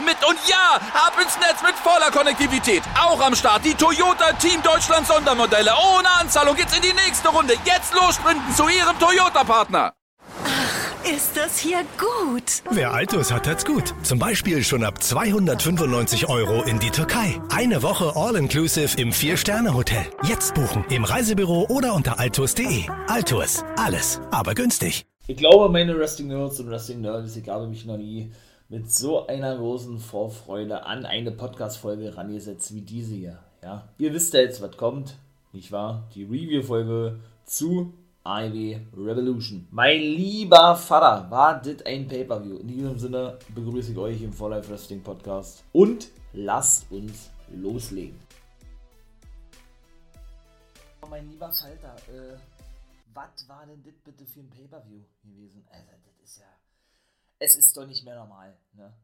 [0.00, 0.16] mit.
[0.26, 2.82] Und ja, ab ins Netz mit voller Konnektivität.
[3.00, 5.72] Auch am Start die Toyota Team Deutschland Sondermodelle.
[5.96, 7.54] Ohne Anzahlung geht's in die nächste Runde.
[7.64, 9.92] Jetzt los sprinten zu ihrem Toyota-Partner.
[11.04, 12.62] Ist das hier gut?
[12.70, 13.92] Wer Altus hat, hat's gut.
[14.04, 17.40] Zum Beispiel schon ab 295 Euro in die Türkei.
[17.50, 20.06] Eine Woche All-Inclusive im Vier-Sterne-Hotel.
[20.28, 22.84] Jetzt buchen im Reisebüro oder unter altus.de.
[23.08, 23.64] Altus.
[23.76, 25.04] Alles, aber günstig.
[25.26, 28.32] Ich glaube, meine Wrestling Nerds und Wrestling Nerds, ich habe mich noch nie
[28.72, 33.38] mit so einer großen Vorfreude an eine Podcast-Folge rangesetzt wie diese hier.
[33.62, 35.14] Ja, ihr wisst ja jetzt, was kommt,
[35.52, 36.08] nicht wahr?
[36.14, 37.92] Die Review-Folge zu
[38.24, 39.68] Ivy Revolution.
[39.70, 42.60] Mein lieber Vater, war das ein Pay-Per-View.
[42.60, 48.18] In diesem Sinne begrüße ich euch im For Life Wrestling Podcast und lasst uns loslegen.
[51.02, 52.38] Oh, mein lieber Falter, äh,
[53.12, 55.62] was war denn das bitte für ein Pay-Per-View gewesen?
[55.70, 56.61] Also, das ist ja.
[57.44, 58.94] Es ist doch nicht mehr normal, ne?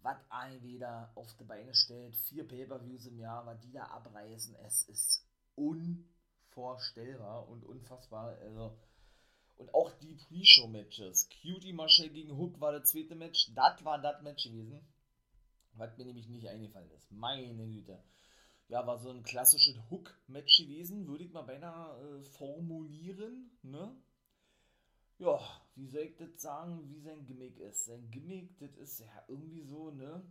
[0.00, 4.56] Was Ivy da auf die Beine stellt, vier Pay-Per-Views im Jahr, was die da abreißen,
[4.64, 8.38] es ist unvorstellbar und unfassbar.
[8.40, 8.78] Also,
[9.58, 11.28] und auch die Pre-Show-Matches.
[11.42, 13.52] Cutie Marshall gegen Hook war das zweite Match.
[13.54, 14.80] Das war das Match gewesen.
[15.74, 17.12] Was mir nämlich nicht eingefallen ist.
[17.12, 18.02] Meine Güte.
[18.68, 23.50] Ja, war so ein klassisches Hook-Match gewesen, würde ich mal beinahe äh, formulieren.
[23.62, 23.94] Ne?
[25.20, 25.38] Ja,
[25.74, 27.84] wie soll ich das sagen, wie sein Gimmick ist?
[27.84, 30.24] Sein Gimmick, das ist ja irgendwie so, ne?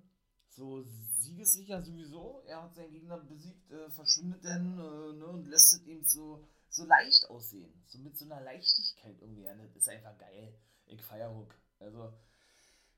[0.48, 2.42] so siegessicher sowieso.
[2.48, 6.44] Er hat seinen Gegner besiegt, äh, verschwindet dann äh, ne, und lässt es ihm so,
[6.70, 7.72] so leicht aussehen.
[7.86, 9.44] So mit so einer Leichtigkeit irgendwie.
[9.44, 10.58] Ja, das ist einfach geil.
[10.88, 11.54] Ich feier Hook.
[11.78, 12.12] Also,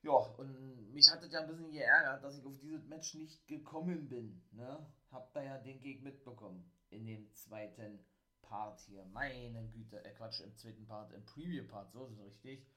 [0.02, 3.46] ja, und mich hat es ja ein bisschen geärgert, dass ich auf dieses Match nicht
[3.48, 4.42] gekommen bin.
[4.54, 4.88] Ne?
[5.12, 6.72] Hab da ja den Geg mitbekommen.
[6.90, 8.00] In dem zweiten
[8.52, 9.06] Part hier.
[9.06, 12.68] Meine Güte, äh Quatsch, im zweiten Part, im Preview-Part, so ist es richtig.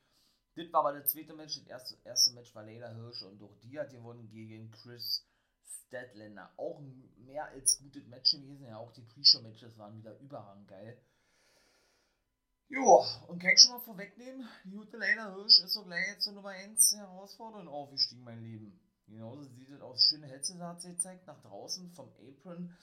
[0.55, 1.59] Das war aber das zweite Match.
[1.59, 5.27] Das erste, erste Match war Leila Hirsch und durch die hat gewonnen gegen Chris
[5.65, 6.53] Stedländer.
[6.57, 6.81] Auch
[7.17, 8.69] mehr als gutes Match gewesen.
[8.69, 10.97] Ja, auch die Pre-Show-Matches waren wieder überragend geil.
[12.69, 16.35] Jo, und kann ich schon mal vorwegnehmen, die gute Leila Hirsch ist so gleich zur
[16.35, 18.81] Nummer 1 Herausforderung aufgestiegen, mein Leben.
[19.09, 20.05] Genauso sieht es aus.
[20.05, 22.75] Schöne Hetze hat sie gezeigt, nach draußen vom Apron.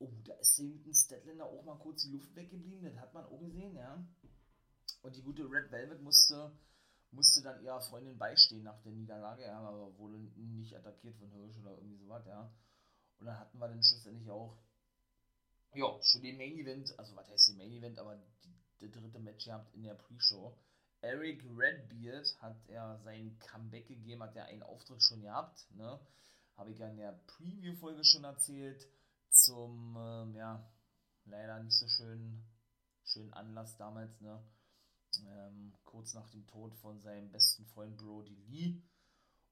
[0.00, 3.40] Oh, da ist guten Stedländer auch mal kurz die Luft weggeblieben, das hat man auch
[3.40, 4.04] gesehen, ja.
[5.02, 6.52] Und die gute Red Velvet musste
[7.10, 11.58] musste dann ihrer Freundin beistehen nach der Niederlage, ja, aber wurde nicht attackiert von Hirsch
[11.58, 12.52] oder irgendwie sowas, ja.
[13.18, 14.56] Und dann hatten wir dann schlussendlich auch,
[15.74, 18.18] ja, schon den Main Event, also was heißt den Main Event, aber
[18.80, 20.56] der dritte Match gehabt in der Pre-Show.
[21.00, 25.98] Eric Redbeard hat er sein Comeback gegeben, hat er einen Auftritt schon gehabt, ne?
[26.56, 28.84] Habe ich ja in der Preview-Folge schon erzählt,
[29.44, 30.70] zum, ähm, ja,
[31.24, 32.44] leider nicht so schönen,
[33.04, 34.42] schönen Anlass damals, ne?
[35.26, 38.82] ähm, kurz nach dem Tod von seinem besten Freund Brody Lee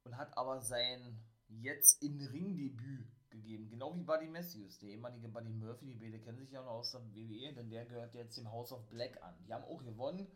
[0.04, 5.50] und hat aber sein jetzt in Ringdebüt gegeben, genau wie Buddy Matthews, der ehemalige Buddy
[5.50, 8.50] Murphy, die beide kennen sich ja noch aus der WWE, denn der gehört jetzt dem
[8.50, 9.34] House of Black an.
[9.46, 10.26] Die haben auch gewonnen.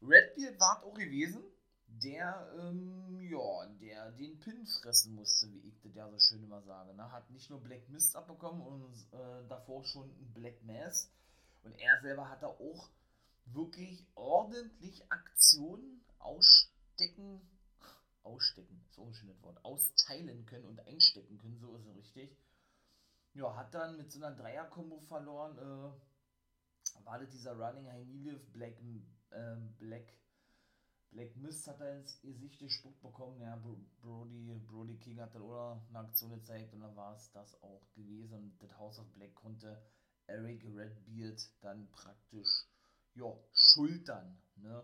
[0.00, 1.42] Redbeard war auch gewesen,
[2.00, 6.62] der, ähm, ja, der den Pin fressen musste, wie ich das ja so schön immer
[6.62, 6.94] sage.
[6.94, 7.10] Ne?
[7.10, 11.10] Hat nicht nur Black Mist abbekommen und äh, davor schon ein Black Mass.
[11.62, 12.90] Und er selber hat da auch
[13.46, 17.40] wirklich ordentlich Aktionen ausstecken,
[18.22, 22.36] ausstecken, so ein schönes Wort, austeilen können und einstecken können, so ist es richtig.
[23.34, 28.32] Ja, hat dann mit so einer Dreier-Kombo verloren, äh, war das dieser Running High Knee
[28.52, 28.78] Black,
[29.30, 30.12] äh, Black,
[31.12, 33.54] Black Mist hat er ins Gesicht gespuckt bekommen, ja,
[34.00, 37.82] Brody, Brody King hat dann oder eine Aktion gezeigt und dann war es das auch
[37.94, 39.82] gewesen und das House of Black konnte
[40.26, 42.66] Eric Redbeard dann praktisch
[43.14, 44.40] ja, schultern.
[44.56, 44.82] Ne?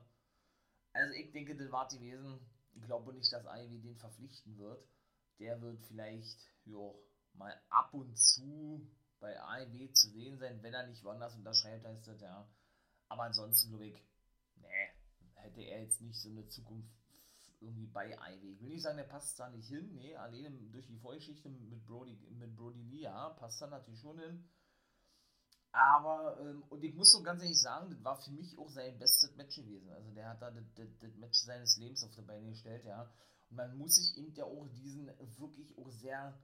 [0.92, 2.38] Also ich denke, das war gewesen.
[2.74, 4.86] Ich glaube nicht, dass Ivy den verpflichten wird.
[5.38, 7.02] Der wird vielleicht jo,
[7.32, 8.86] mal ab und zu
[9.20, 12.48] bei AEW zu sehen sein, wenn er nicht woanders unterschreibt, heißt das ja.
[13.08, 14.07] Aber ansonsten glaube ich,
[15.48, 16.90] hätte er jetzt nicht so eine Zukunft
[17.60, 18.52] irgendwie bei Ivy.
[18.52, 21.84] Ich will nicht sagen, der passt da nicht hin, nee, alleine durch die Vorgeschichte mit
[21.86, 24.44] Brody, mit Brody Lee, ja, passt da natürlich schon hin.
[25.72, 28.98] Aber, ähm, und ich muss so ganz ehrlich sagen, das war für mich auch sein
[28.98, 29.90] bestes Match gewesen.
[29.90, 33.10] Also der hat da das, das, das Match seines Lebens auf die Beine gestellt, ja.
[33.50, 35.06] Und man muss sich eben ja auch diesen
[35.38, 36.38] wirklich auch sehr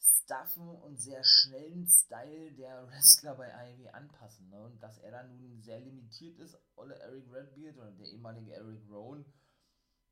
[0.00, 4.48] stuffen und sehr schnellen Style der Wrestler bei AEW anpassen.
[4.48, 4.64] Ne?
[4.64, 8.88] Und dass er dann nun sehr limitiert ist, Olle Eric Redbeard oder der ehemalige Eric
[8.88, 9.24] Rowan,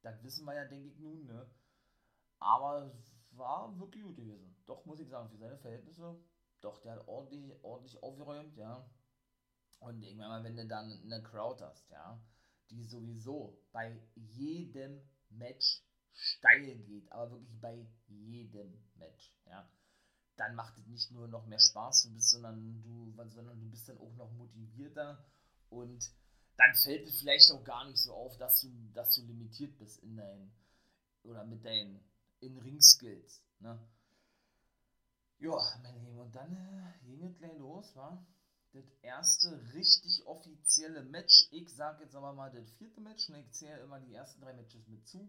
[0.02, 1.26] das wissen wir ja, denke ich, nun.
[1.26, 1.50] Ne?
[2.38, 4.56] Aber es war wirklich gut gewesen.
[4.66, 6.20] Doch, muss ich sagen, für seine Verhältnisse,
[6.60, 8.88] doch, der hat ordentlich, ordentlich aufgeräumt, ja.
[9.78, 12.20] Und irgendwann mal, wenn du dann eine Crowd hast, ja,
[12.70, 15.00] die sowieso bei jedem
[15.30, 15.82] Match
[16.12, 19.70] steil geht, aber wirklich bei jedem Match, ja,
[20.38, 23.88] dann macht es nicht nur noch mehr Spaß, du bist, sondern du, sondern du bist
[23.88, 25.24] dann auch noch motivierter
[25.68, 26.10] und
[26.56, 30.02] dann fällt es vielleicht auch gar nicht so auf, dass du, dass du limitiert bist
[30.02, 30.52] in deinen
[31.22, 32.00] oder mit deinen
[32.40, 33.42] In-Ring-Skills.
[33.60, 33.78] Ne?
[35.38, 38.26] Ja, mein Lieben, und dann äh, ging es gleich los, war
[38.72, 41.48] das erste richtig offizielle Match.
[41.50, 44.52] Ich sag jetzt aber mal das vierte Match, und ich zähle immer die ersten drei
[44.52, 45.28] Matches mit zu.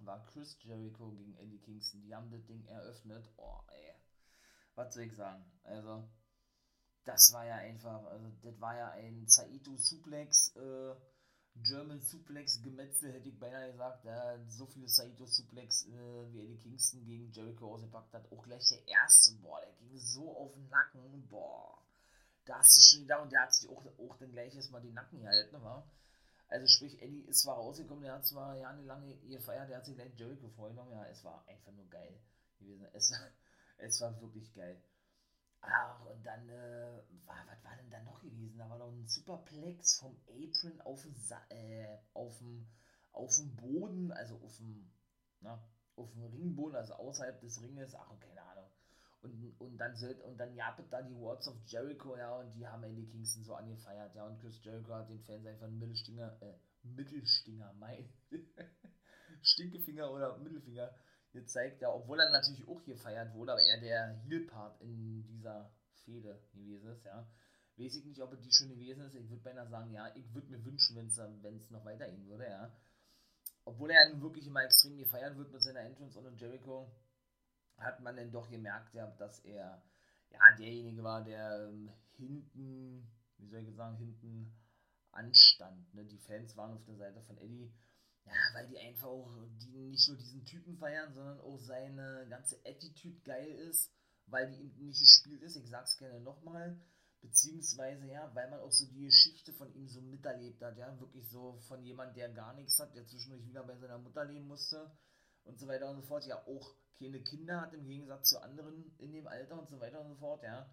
[0.00, 2.02] War Chris Jericho gegen Eddie Kingston.
[2.02, 3.28] Die haben das Ding eröffnet.
[3.36, 3.87] Oh, ey.
[4.78, 5.44] Was soll ich sagen?
[5.64, 6.08] Also,
[7.04, 10.94] das war ja einfach, also, das war ja ein Saito Suplex, äh,
[11.56, 14.04] German Suplex Gemetzel, hätte ich beinahe gesagt.
[14.04, 18.30] Da so viele Saito Suplex äh, wie Eddie Kingston gegen Jericho ausgepackt hat.
[18.30, 21.78] Auch gleich der erste, boah, der ging so auf den Nacken, boah
[22.48, 24.92] da hast du schon da und der hat sich auch, auch dann gleich erstmal die
[24.92, 25.86] Nacken gehalten, war.
[26.48, 29.84] Also sprich, Eddie ist zwar rausgekommen, der hat zwar ja eine lange gefeiert, der hat
[29.84, 32.18] sich gleich Jericho vorgenommen, ja, es war einfach nur geil
[32.58, 32.86] gewesen.
[32.94, 33.18] Es war,
[33.78, 34.82] es war wirklich geil.
[35.60, 38.58] Ach, und dann, äh, war, was war denn da noch gewesen?
[38.58, 41.14] Da war noch ein Superplex vom Apron auf dem,
[41.48, 44.90] äh, auf dem Boden, also auf dem,
[45.40, 45.62] na,
[45.96, 48.70] auf dem Ringboden, also außerhalb des Ringes, ach, keine Ahnung
[49.22, 49.94] und, und dann
[50.24, 53.54] und dann japet da die Words of Jericho, ja, und die haben Eddie Kingston so
[53.54, 58.08] angefeiert, ja, und Chris Jericho hat den Fans einfach einen Mittelstinger, äh, Mittelstinger, mein,
[59.42, 60.94] Stinkefinger oder Mittelfinger
[61.40, 65.70] gezeigt, ja, obwohl er natürlich auch gefeiert wurde, aber er der Heel-Part in dieser
[66.04, 67.26] Fehde gewesen ist, ja.
[67.76, 69.14] Weiß ich nicht, ob er die schon gewesen ist.
[69.14, 72.72] Ich würde beinahe sagen, ja, ich würde mir wünschen, wenn es noch weitergehen würde, ja.
[73.64, 76.90] Obwohl er nun wirklich immer extrem gefeiert wird mit seiner Entrance und Jericho
[77.76, 79.82] hat man denn doch gemerkt, ja, dass er
[80.30, 83.06] ja derjenige war, der ähm, hinten,
[83.36, 84.52] wie soll ich sagen, hinten
[85.12, 85.94] anstand.
[85.94, 86.04] Ne?
[86.04, 87.72] Die Fans waren auf der Seite von Eddie,
[88.28, 89.30] ja, weil die einfach auch
[89.60, 93.92] die nicht nur diesen Typen feiern, sondern auch seine ganze Attitude geil ist,
[94.26, 95.56] weil die eben nicht gespielt ist.
[95.56, 96.80] Ich sag's gerne nochmal.
[97.20, 101.28] Beziehungsweise, ja, weil man auch so die Geschichte von ihm so miterlebt hat, ja, wirklich
[101.28, 104.92] so von jemand, der gar nichts hat, der zwischendurch wieder bei seiner Mutter leben musste
[105.42, 108.94] und so weiter und so fort, ja auch keine Kinder hat im Gegensatz zu anderen
[108.98, 110.70] in dem Alter und so weiter und so fort, ja.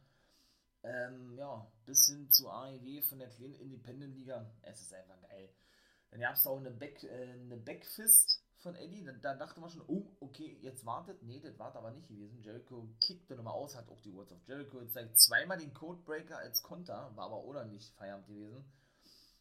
[0.84, 4.52] Ähm, ja, bis hin zu AEW von der kleinen Independent-Liga.
[4.62, 5.50] Es ist einfach geil.
[6.12, 9.04] Dann gab es auch eine, Back, äh, eine Backfist von Eddie.
[9.04, 11.22] Da, da, dachte man schon, oh, okay, jetzt wartet.
[11.24, 12.42] Nee, das war aber nicht gewesen.
[12.42, 15.20] Jericho kickte nochmal aus, hat auch die Words of Jericho gezeigt.
[15.20, 18.66] Zweimal den Codebreaker als Konter, war aber oder nicht Feierabend gewesen.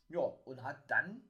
[0.09, 1.23] Ja, und hat dann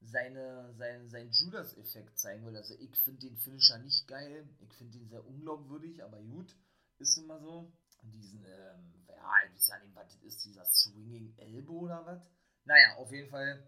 [0.00, 2.56] seine, sein, sein Judas-Effekt zeigen will.
[2.56, 4.48] Also ich finde den Finisher nicht geil.
[4.60, 6.56] Ich finde ihn sehr unglaubwürdig, aber gut,
[6.98, 7.72] ist immer so.
[8.02, 12.30] Diesen, ähm, ja, ich weiß ja nicht, was das ist, dieser Swinging Elbow oder was.
[12.64, 13.62] Naja, auf jeden Fall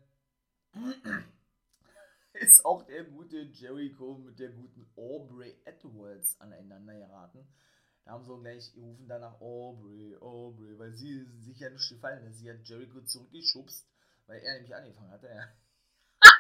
[2.33, 7.47] ist auch der gute Jericho mit der guten Aubrey Edwards aneinander geraten.
[8.05, 12.35] Da haben sie gleich gerufen danach Aubrey, Aubrey, weil sie sich ja nicht gefallen hat.
[12.35, 13.87] Sie hat Jericho zurückgeschubst,
[14.27, 15.29] weil er nämlich angefangen hatte.
[15.29, 15.49] Ja.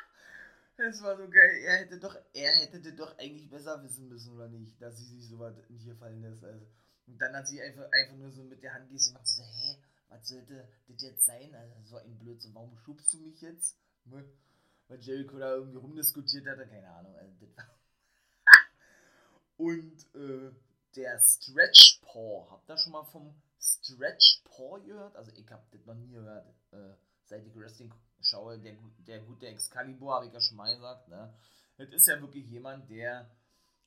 [0.78, 1.62] Das war so geil.
[1.64, 5.28] Er hätte doch, er hätte doch eigentlich besser wissen müssen, oder nicht, dass sie sich
[5.28, 6.42] so was nicht gefallen lässt.
[6.42, 6.66] Also.
[7.06, 9.76] Und dann hat sie einfach, einfach nur so mit der Hand und so, hä,
[10.08, 11.54] was sollte das jetzt sein?
[11.54, 13.81] Also so ein Blödsinn, warum schubst du mich jetzt?
[14.04, 14.24] Ne?
[14.88, 17.16] Weil Jericho da irgendwie rumdiskutiert hat, keine Ahnung.
[17.16, 17.64] Also das war
[19.56, 20.52] und äh,
[20.96, 25.16] der Stretch Paw, habt ihr schon mal vom Stretch Paw gehört?
[25.16, 26.94] Also ich hab das noch nie gehört, äh,
[27.24, 31.32] seit ich Wrestling schaue, der, der gute Excalibur, habe ich ja schon mal gesagt, ne?
[31.78, 33.30] Das ist ja wirklich jemand, der,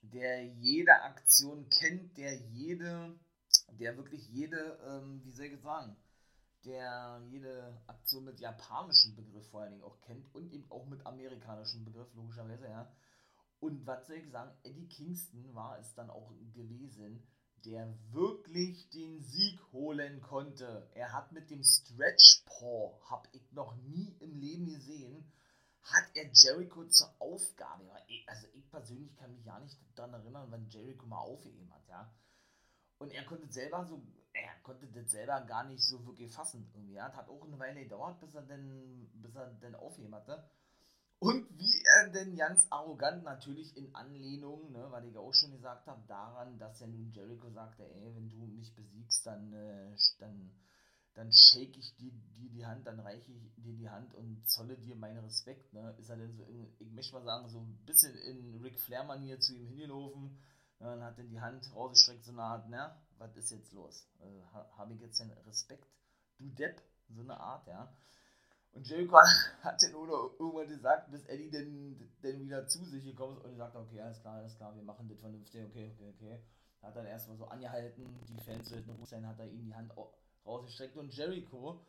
[0.02, 3.18] der jede Aktion kennt, der jede,
[3.70, 5.96] der wirklich jede, ähm, wie soll ich sagen,
[6.66, 11.06] der jede Aktion mit japanischem Begriff vor allen Dingen auch kennt und eben auch mit
[11.06, 12.92] amerikanischem Begriff, logischerweise, ja.
[13.60, 17.26] Und was soll ich sagen, Eddie Kingston war es dann auch gewesen,
[17.66, 20.88] der wirklich den Sieg holen konnte.
[20.94, 25.32] Er hat mit dem Stretch Paw, hab ich noch nie im Leben gesehen,
[25.82, 27.90] hat er Jericho zur Aufgabe.
[28.28, 32.14] Also ich persönlich kann mich ja nicht daran erinnern, wann Jericho mal aufgegeben hat, ja.
[32.98, 34.02] Und er konnte selber so,
[34.36, 36.94] er konnte das selber gar nicht so wirklich fassen irgendwie.
[36.94, 37.12] Ja.
[37.14, 40.44] Hat auch eine Weile gedauert, bis er denn, bis er denn aufgegeben hatte.
[41.20, 45.88] Und wie er denn ganz arrogant, natürlich in Anlehnung, ne, was ich auch schon gesagt
[45.88, 50.52] habe, daran, dass er nun Jericho sagte, ey, wenn du mich besiegst, dann, äh, dann,
[51.14, 54.78] dann shake ich dir, dir die Hand, dann reiche ich dir die Hand und zolle
[54.78, 57.78] dir meinen Respekt, ne, ist er denn so, in, ich möchte mal sagen, so ein
[57.86, 60.38] bisschen in Ric Flair-Manier zu ihm hingelaufen,
[60.80, 64.08] ne, und hat dann die Hand rausgestreckt, so eine Art, ne, was ist jetzt los?
[64.20, 64.42] Äh,
[64.78, 65.88] Habe ich jetzt den Respekt?
[66.38, 66.82] Du Depp?
[67.10, 67.94] So eine Art, ja.
[68.74, 69.18] Und Jericho
[69.62, 73.56] hat dann nur irgendwann gesagt, bis Eddie denn, denn wieder zu sich gekommen ist und
[73.56, 76.40] sagt, okay, alles klar, alles klar, wir machen das vernünftig, okay, okay, okay.
[76.82, 79.92] Hat dann erstmal so angehalten, die Fans sollten ruhig sein, hat er ihm die Hand
[80.46, 81.80] rausgestreckt und Jericho,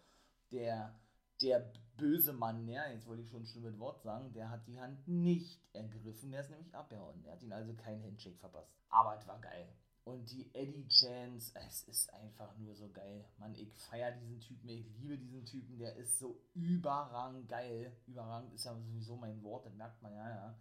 [0.53, 0.95] der,
[1.43, 4.81] der böse Mann, ja, jetzt wollte ich schon ein schlimmes Wort sagen, der hat die
[4.81, 7.23] Hand nicht ergriffen, der ist nämlich abgehauen.
[7.23, 8.73] Der hat ihn also keinen Handshake verpasst.
[8.89, 9.69] Aber es war geil.
[10.07, 13.29] Und die Eddie Chance, es ist einfach nur so geil.
[13.39, 17.93] Mann, ich feiere diesen Typen, ich liebe diesen Typen, der ist so überragend geil.
[18.07, 20.61] Überragend ist ja sowieso mein Wort, das merkt man ja, ja.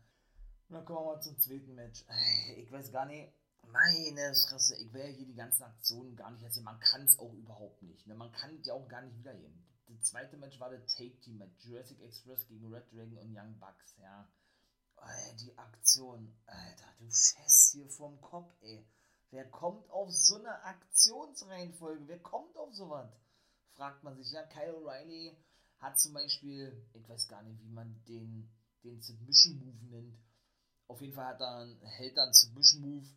[0.67, 2.03] Und dann kommen wir mal zum zweiten Match.
[2.57, 3.31] Ich weiß gar nicht,
[3.67, 6.65] meine Fresse, ich will ja hier die ganzen Aktionen gar nicht erzählen.
[6.65, 8.07] Man kann es auch überhaupt nicht.
[8.07, 8.15] Ne?
[8.15, 9.63] Man kann die auch gar nicht wiedergeben.
[9.87, 11.63] Das zweite Match war der Take Team Match.
[11.63, 14.27] Jurassic Express gegen Red Dragon und Young Bucks, ja.
[14.97, 18.87] Oh, die Aktion, Alter, du fährst hier vom Kopf, ey.
[19.31, 22.07] Wer kommt auf so eine Aktionsreihenfolge?
[22.07, 23.09] Wer kommt auf sowas?
[23.73, 24.31] Fragt man sich.
[24.31, 25.35] Ja, Kyle O'Reilly
[25.79, 28.49] hat zum Beispiel, ich weiß gar nicht, wie man den,
[28.83, 30.17] den Submission Move nennt.
[30.87, 33.07] Auf jeden Fall hat er einen, hält er einen Submission Move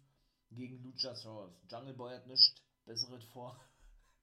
[0.51, 1.55] gegen Luchasaurus.
[1.69, 3.61] Jungle Boy hat nichts Besseres vor,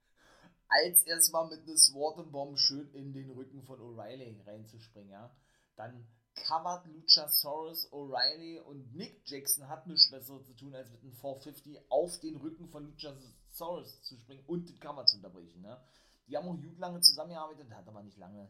[0.67, 5.11] als erstmal mit einer Sword Bomb schön in den Rücken von O'Reilly reinzuspringen.
[5.11, 5.35] Ja?
[5.75, 11.13] Dann covert Luchasaurus, O'Reilly und Nick Jackson hat nichts Besseres zu tun, als mit einem
[11.13, 15.61] 450 auf den Rücken von Luchasaurus zu springen und den Cover zu unterbrechen.
[15.61, 15.79] Ne?
[16.27, 18.49] Die haben auch gut lange zusammengearbeitet, hat aber nicht lange,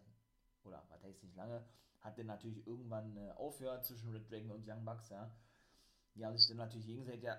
[0.64, 1.64] oder was heißt nicht lange,
[2.02, 5.32] hat dann natürlich irgendwann äh, aufgehört zwischen Red Dragon und Young Bucks, ja.
[6.16, 7.30] Die haben sich dann natürlich gegenseitig,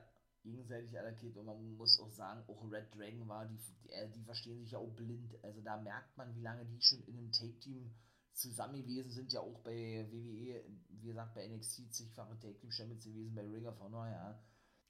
[0.43, 4.23] gegenseitig attackiert und man muss auch sagen, auch Red Dragon war, die, die, äh, die
[4.23, 5.33] verstehen sich ja auch blind.
[5.43, 7.91] Also da merkt man, wie lange die schon in einem Take-Team
[8.37, 13.05] zusammen gewesen sind, ja auch bei WWE, wie gesagt, bei NXT zigfache Tag Team Champions
[13.05, 14.39] gewesen, bei Ring of Honor, ja.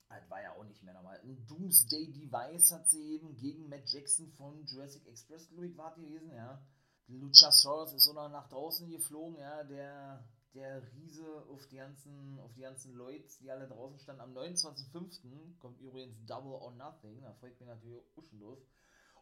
[0.09, 1.21] Das war ja auch nicht mehr normal.
[1.23, 5.95] Ein Doomsday Device hat sie eben gegen Matt Jackson von Jurassic Express, glaube ich, war
[5.95, 6.63] gewesen, ja.
[7.09, 12.63] Luchasaurus ist so nach draußen geflogen, ja, der, der Riese auf die ganzen, auf die
[12.63, 14.23] ganzen Leute, die alle draußen standen.
[14.23, 15.59] Am 29.05.
[15.59, 18.59] kommt übrigens Double or Nothing, da freut mich natürlich auch schon drauf.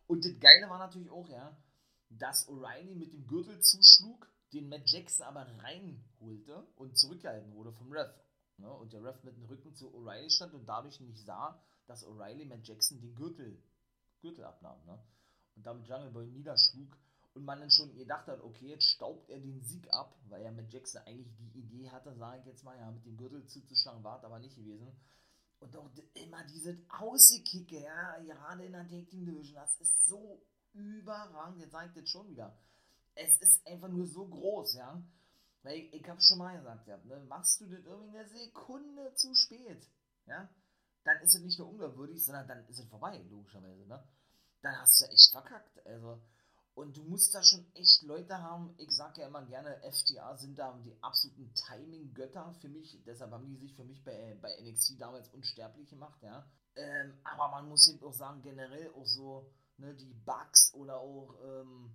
[0.06, 1.56] Und das Geile war natürlich auch, ja,
[2.18, 7.90] dass O'Reilly mit dem Gürtel zuschlug, den Matt Jackson aber reinholte und zurückgehalten wurde vom
[7.92, 8.14] Ref.
[8.58, 8.72] Ne?
[8.72, 12.46] Und der Ref mit dem Rücken zu O'Reilly stand und dadurch nicht sah, dass O'Reilly
[12.46, 13.62] Matt Jackson den Gürtel,
[14.20, 14.84] Gürtel abnahm.
[14.86, 14.98] Ne?
[15.56, 16.96] Und damit Jungle Boy niederschlug
[17.34, 20.52] und man dann schon gedacht hat, okay, jetzt staubt er den Sieg ab, weil ja
[20.52, 24.04] Matt Jackson eigentlich die Idee hatte, sage ich jetzt mal, ja, mit dem Gürtel zuzuschlagen,
[24.04, 24.92] war aber nicht gewesen.
[25.58, 30.42] Und auch immer diese Ausgekicke, ja, gerade in der Tag Team Division, das ist so
[30.74, 31.60] überragend.
[31.60, 32.56] Jetzt ich das schon wieder.
[33.14, 35.02] Es ist einfach nur so groß, ja.
[35.64, 39.14] Weil ich, ich habe schon mal gesagt, ja, ne, machst du das irgendwie eine Sekunde
[39.14, 39.88] zu spät,
[40.26, 40.48] ja,
[41.04, 44.02] dann ist es nicht nur unglaubwürdig, sondern dann ist es vorbei, logischerweise, ne.
[44.60, 46.20] Dann hast du echt verkackt, also.
[46.74, 50.58] Und du musst da schon echt Leute haben, ich sage ja immer gerne, FTA sind
[50.58, 55.00] da die absoluten Timing-Götter für mich, deshalb haben die sich für mich bei, bei NXT
[55.00, 56.46] damals unsterblich gemacht, ja.
[56.76, 61.34] Ähm, aber man muss eben auch sagen, generell auch so, ne, die Bugs oder auch
[61.42, 61.94] ähm,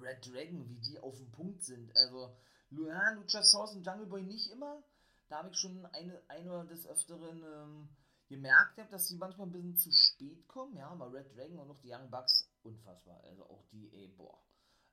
[0.00, 1.94] Red Dragon, wie die auf dem Punkt sind.
[1.96, 2.36] Also,
[2.70, 4.82] ja, Luchasaurus und Jungle Boy nicht immer.
[5.28, 7.88] Da habe ich schon eine, eine des Öfteren ähm,
[8.28, 10.76] gemerkt, dass sie manchmal ein bisschen zu spät kommen.
[10.76, 13.22] Ja, aber Red Dragon und auch die Young Bucks, unfassbar.
[13.24, 14.38] Also auch die, ey, boah.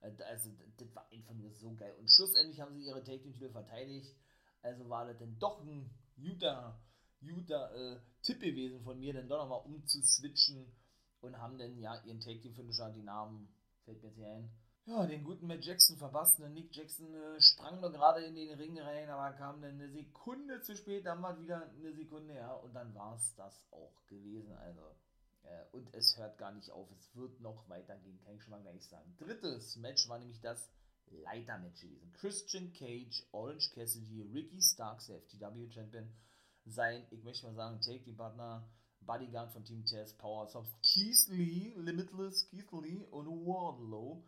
[0.02, 1.96] Äh, also, das war einfach nur so geil.
[2.00, 4.16] Und schlussendlich haben sie ihre Take Team verteidigt.
[4.62, 6.80] Also war das denn doch ein guter,
[7.20, 10.72] guter äh, Tipp gewesen von mir, dann doch nochmal umzuswitchen
[11.22, 13.48] und haben dann ja ihren Take Team Finisher, die Namen
[13.84, 14.50] fällt mir jetzt hier ein.
[14.86, 16.40] Ja, den guten Matt Jackson verpasst.
[16.40, 16.50] Ne?
[16.50, 20.62] Nick Jackson äh, sprang nur gerade in den Ring rein, aber kam dann eine Sekunde
[20.62, 24.52] zu spät, dann war wieder eine Sekunde, ja, und dann war es das auch gewesen.
[24.58, 24.82] Also,
[25.44, 28.62] äh, und es hört gar nicht auf, es wird noch weitergehen, kann ich schon mal
[28.62, 29.16] gleich sagen.
[29.20, 30.72] Drittes Match war nämlich das
[31.06, 32.12] Leitermatch gewesen.
[32.14, 36.12] Christian Cage, Orange Cassidy, Ricky Starks, der FTW Champion,
[36.66, 38.68] sein, ich möchte mal sagen, Take the Partner
[39.06, 44.24] Bodyguard von Team Test, Power Subs, Keith Lee, Limitless, Keith Lee und Wardlow.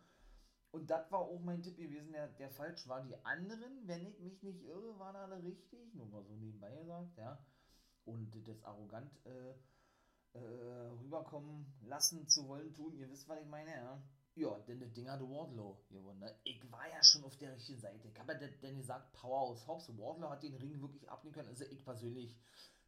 [0.72, 3.02] Und das war auch mein Tipp gewesen, der, der falsch war.
[3.04, 5.94] Die anderen, wenn ich mich nicht irre, waren alle richtig.
[5.94, 7.38] Nur mal so nebenbei gesagt, ja.
[8.04, 9.54] Und das arrogant äh,
[10.36, 12.96] äh, rüberkommen lassen zu wollen tun.
[12.96, 14.02] Ihr wisst, was ich meine, ja.
[14.36, 16.18] Ja, denn das Ding hatte Wardlow gewonnen.
[16.18, 16.34] Ne?
[16.42, 18.08] Ich war ja schon auf der richtigen Seite.
[18.08, 19.88] Ich habe ja denn gesagt, Powerhouse Hobbs.
[19.96, 21.50] Wardlow hat den Ring wirklich abnehmen können.
[21.50, 22.36] Also ich persönlich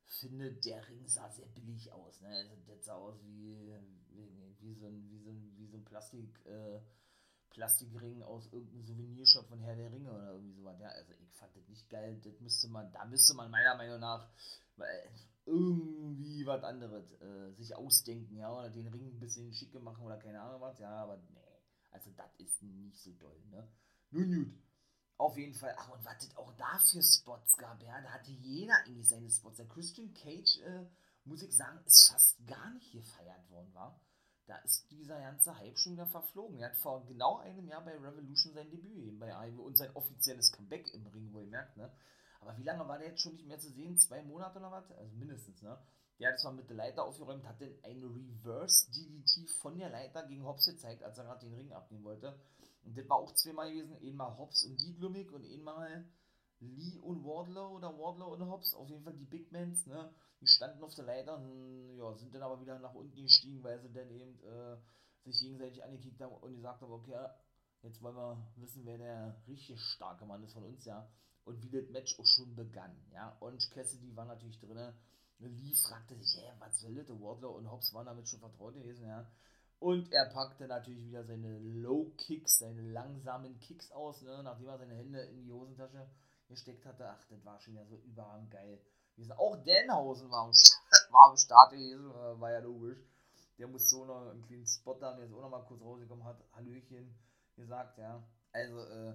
[0.07, 2.21] finde, der Ring sah sehr billig aus.
[2.21, 2.29] Ne?
[2.29, 3.59] Also das sah aus wie,
[4.11, 6.81] wie, wie, so, ein, wie, so, ein, wie so ein Plastik, äh,
[7.51, 10.79] Plastikring aus irgendeinem Souvenirshop von Herr der Ringe oder irgendwie sowas.
[10.81, 12.21] Ja, also ich fand das nicht geil.
[12.23, 14.29] Das müsste man, da müsste man meiner Meinung nach
[15.47, 20.19] irgendwie was anderes äh, sich ausdenken, ja, oder den Ring ein bisschen schicker machen oder
[20.19, 21.61] keine Ahnung was, ja, aber nee,
[21.93, 23.69] also das ist nicht so doll, ne.
[24.11, 24.53] Nun gut,
[25.19, 28.31] auf jeden Fall, ach und was es auch da für Spots gab, ja, da hatte
[28.31, 29.57] jeder eigentlich seine Spots.
[29.57, 30.87] Der Christian Cage, äh,
[31.25, 34.01] muss ich sagen, ist fast gar nicht gefeiert worden, war.
[34.47, 36.59] Da ist dieser ganze Hype schon wieder verflogen.
[36.59, 39.91] Er hat vor genau einem Jahr bei Revolution sein Debüt eben bei AEW und sein
[39.95, 41.93] offizielles Comeback im Ring, wo ihr merkt, ne?
[42.41, 43.99] Aber wie lange war der jetzt schon nicht mehr zu sehen?
[43.99, 44.93] Zwei Monate oder was?
[44.93, 45.77] Also mindestens, ne?
[46.21, 50.27] Der hat zwar mit der Leiter aufgeräumt, hat dann ein Reverse DDT von der Leiter
[50.27, 52.39] gegen Hobbs gezeigt, als er gerade den Ring abnehmen wollte.
[52.87, 53.97] Und das war auch zweimal gewesen.
[53.97, 56.09] Einmal Hobbs und Lee Glummig und einmal
[56.61, 58.75] Lee und Wardlow oder Wardlow und Hobbs.
[58.75, 60.11] Auf jeden Fall die Big Mans, ne?
[60.41, 63.81] Die standen auf der Leiter und ja, sind dann aber wieder nach unten gestiegen, weil
[63.81, 64.77] sie dann eben äh,
[65.25, 67.17] sich gegenseitig angekickt haben und gesagt haben, okay,
[67.83, 71.09] jetzt wollen wir wissen, wer der richtig starke Mann ist von uns, ja
[71.47, 72.95] und wie das Match auch schon begann.
[73.13, 74.93] Ja, Orange Cassidy war natürlich drin.
[75.39, 77.09] Lee fragte sich, hey, was will das?
[77.09, 79.31] Wardlow und Hobbs waren damit schon vertraut gewesen, ja.
[79.79, 84.79] Und er packte natürlich wieder seine Low Kicks, seine langsamen Kicks aus, ne, nachdem er
[84.79, 86.09] seine Hände in die Hosentasche
[86.49, 87.07] gesteckt hatte.
[87.09, 88.81] Ach, das war schon wieder so überragend geil.
[89.37, 90.51] Auch Danhausen war am,
[91.11, 92.99] war am Start gewesen, äh, war ja logisch.
[93.59, 96.25] Der muss so noch einen kleinen Spot da, der ist auch noch mal kurz rausgekommen
[96.25, 97.15] hat, Hallöchen
[97.55, 98.23] gesagt, ja.
[98.53, 99.15] Also, äh,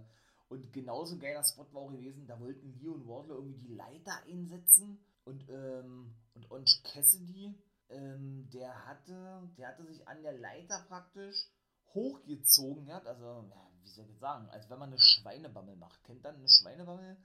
[0.49, 4.13] und genauso geiler Spot war auch gewesen, da wollten Lee und Wardlow irgendwie die Leiter
[4.27, 7.55] einsetzen und, ähm, und Orange Cassidy,
[7.91, 11.49] ähm, der hatte, der hatte sich an der Leiter praktisch
[11.93, 16.03] hochgezogen, ja, also, ja, wie soll ich sagen, als wenn man eine Schweinebammel macht.
[16.03, 17.17] Kennt dann eine Schweinebammel?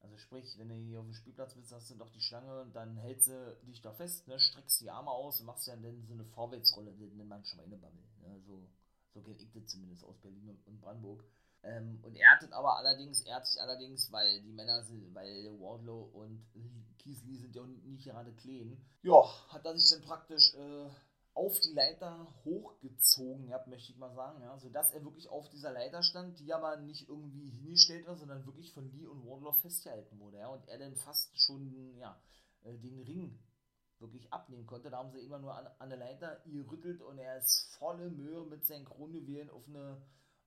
[0.00, 2.74] Also sprich, wenn du hier auf dem Spielplatz bist, hast du doch die Schlange und
[2.74, 6.12] dann hältst du dich da fest, ne, streckst die Arme aus und machst dann so
[6.12, 8.04] eine Vorwärtsrolle, das nennt man Schweinebammel.
[8.20, 8.68] Ne, so,
[9.14, 11.24] so kenne ich das zumindest aus Berlin und Brandenburg.
[11.64, 15.50] Ähm, und er hat aber allerdings, er hat sich allerdings, weil die Männer sind, weil
[15.58, 16.44] Wardlow und
[16.98, 20.90] Keith Lee sind ja nicht gerade clean, ja, hat er sich dann praktisch äh,
[21.32, 25.72] auf die Leiter hochgezogen, ja, möchte ich mal sagen, ja, sodass er wirklich auf dieser
[25.72, 30.18] Leiter stand, die aber nicht irgendwie hingestellt war, sondern wirklich von Lee und Wardlow festgehalten
[30.20, 32.20] wurde, ja, und er dann fast schon, ja,
[32.62, 33.38] äh, den Ring
[33.98, 34.90] wirklich abnehmen konnte.
[34.90, 38.44] Da haben sie immer nur an, an der Leiter gerüttelt und er ist volle Möhre
[38.46, 40.02] mit seinen Kronjuwelen auf eine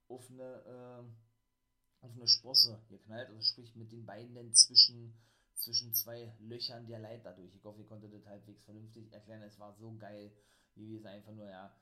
[0.10, 5.14] auf eine, äh, auf eine Sprosse geknallt, also sprich mit den Beinen zwischen,
[5.56, 7.54] zwischen zwei Löchern der Leiter durch.
[7.56, 9.44] Ich hoffe, ihr konntet das halbwegs vernünftig erklären.
[9.44, 10.32] Es war so geil
[10.76, 11.76] gewesen, einfach nur, ja.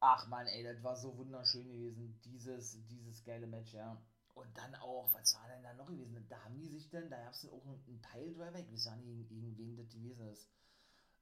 [0.00, 4.00] Ach man, ey, das war so wunderschön gewesen, dieses, dieses geile Match, ja.
[4.34, 6.26] Und dann auch, was war denn da noch gewesen?
[6.28, 8.96] Da haben die sich denn, da gab es auch einen, einen Piledriver, ich weiß ja
[8.96, 10.48] nicht, gegen wen das gewesen ist,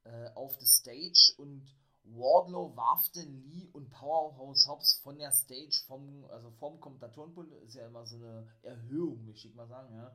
[0.05, 1.67] äh, auf der Stage und
[2.05, 7.75] Wardlow warf den Lee und Powerhouse Hobbs von der Stage, vom, also vom Kommentatorenpult, ist
[7.75, 10.15] ja immer so eine Erhöhung, möchte ich mal sagen, ja.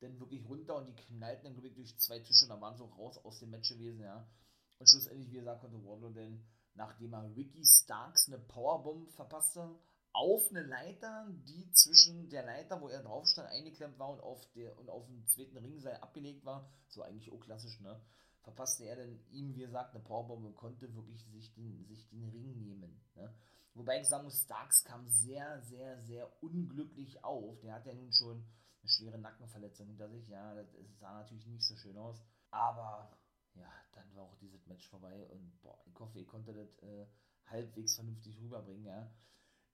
[0.00, 2.76] Denn wirklich runter und die knallten dann, glaube ich, durch zwei Tische und dann waren
[2.76, 4.28] so raus aus dem Match gewesen, ja.
[4.78, 6.44] Und schlussendlich, wie gesagt, konnte Wardlow denn,
[6.74, 9.78] nachdem er Ricky Starks eine Powerbomb verpasste,
[10.12, 14.40] auf eine Leiter, die zwischen der Leiter, wo er drauf stand, eingeklemmt war und auf
[14.52, 18.00] der und auf dem zweiten Ringseil abgelegt war, so eigentlich auch klassisch, ne?
[18.46, 22.28] Verpasste er dann ihm, wie gesagt, eine Powerbomb und konnte wirklich sich den, sich den
[22.28, 23.00] Ring nehmen.
[23.16, 23.34] Ne?
[23.74, 27.58] Wobei ich sagen muss, Starks kam sehr, sehr, sehr unglücklich auf.
[27.60, 28.36] Der hat ja nun schon
[28.82, 30.28] eine schwere Nackenverletzung hinter sich.
[30.28, 30.68] Ja, das
[31.00, 32.22] sah natürlich nicht so schön aus.
[32.52, 33.18] Aber
[33.54, 37.06] ja, dann war auch dieses Match vorbei und boah, ich hoffe, ihr konntet das äh,
[37.46, 38.86] halbwegs vernünftig rüberbringen.
[38.86, 39.10] Ja.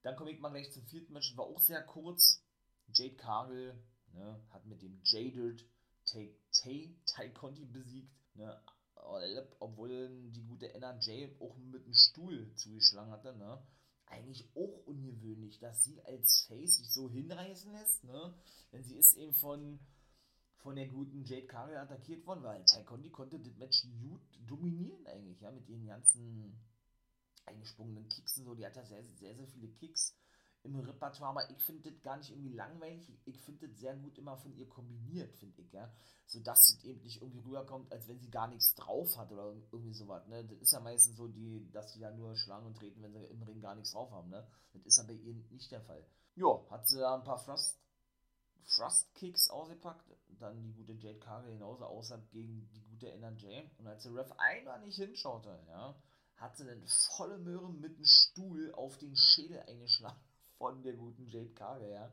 [0.00, 2.42] Dann komme ich mal gleich zum vierten Match, war auch sehr kurz.
[2.94, 3.74] Jade Cargill
[4.14, 5.62] ne, hat mit dem Jaded
[6.06, 8.21] Tay, Tay Conti besiegt.
[8.34, 8.60] Ne?
[9.58, 13.36] Obwohl die gute NRJ auch mit einem Stuhl zugeschlagen hatte.
[13.36, 13.62] Ne?
[14.06, 18.04] Eigentlich auch ungewöhnlich, dass sie als Face sich so hinreißen lässt.
[18.04, 18.34] Ne?
[18.72, 19.80] Denn sie ist eben von,
[20.58, 25.06] von der guten Jade Cargill attackiert worden, weil Ty Conti konnte das Match gut dominieren
[25.06, 26.60] eigentlich, ja, mit ihren ganzen
[27.46, 28.54] eingesprungenen Kicks und so.
[28.54, 30.14] Die hat ja sehr, sehr, sehr viele Kicks
[30.64, 33.12] im Repertoire, aber ich finde das gar nicht irgendwie langweilig.
[33.24, 35.92] Ich finde das sehr gut immer von ihr kombiniert, finde ich, ja.
[36.26, 39.94] Sodass es eben nicht irgendwie rüberkommt, als wenn sie gar nichts drauf hat oder irgendwie
[39.94, 40.44] sowas, ne.
[40.44, 43.24] Das ist ja meistens so, die, dass sie ja nur schlagen und treten, wenn sie
[43.24, 44.46] im Ring gar nichts drauf haben, ne.
[44.72, 46.06] Das ist ja bei ihr nicht der Fall.
[46.36, 47.78] Ja, hat sie da ein paar Frost,
[48.64, 50.06] Frost Kicks ausgepackt,
[50.38, 53.68] dann die gute Jade Cargill genauso außer gegen die gute NRJ.
[53.78, 56.00] Und als der Ref einmal nicht hinschaute, ja,
[56.36, 60.20] hat sie dann volle Möhre mit einem Stuhl auf den Schädel eingeschlagen
[60.62, 62.12] von der guten Jade Cargill, ja.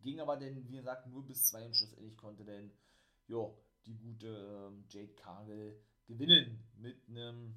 [0.00, 2.72] Ging aber dann, wie gesagt, nur bis zwei und schlussendlich konnte denn,
[3.26, 7.54] jo, die gute ähm, Jade Cargill gewinnen mit einem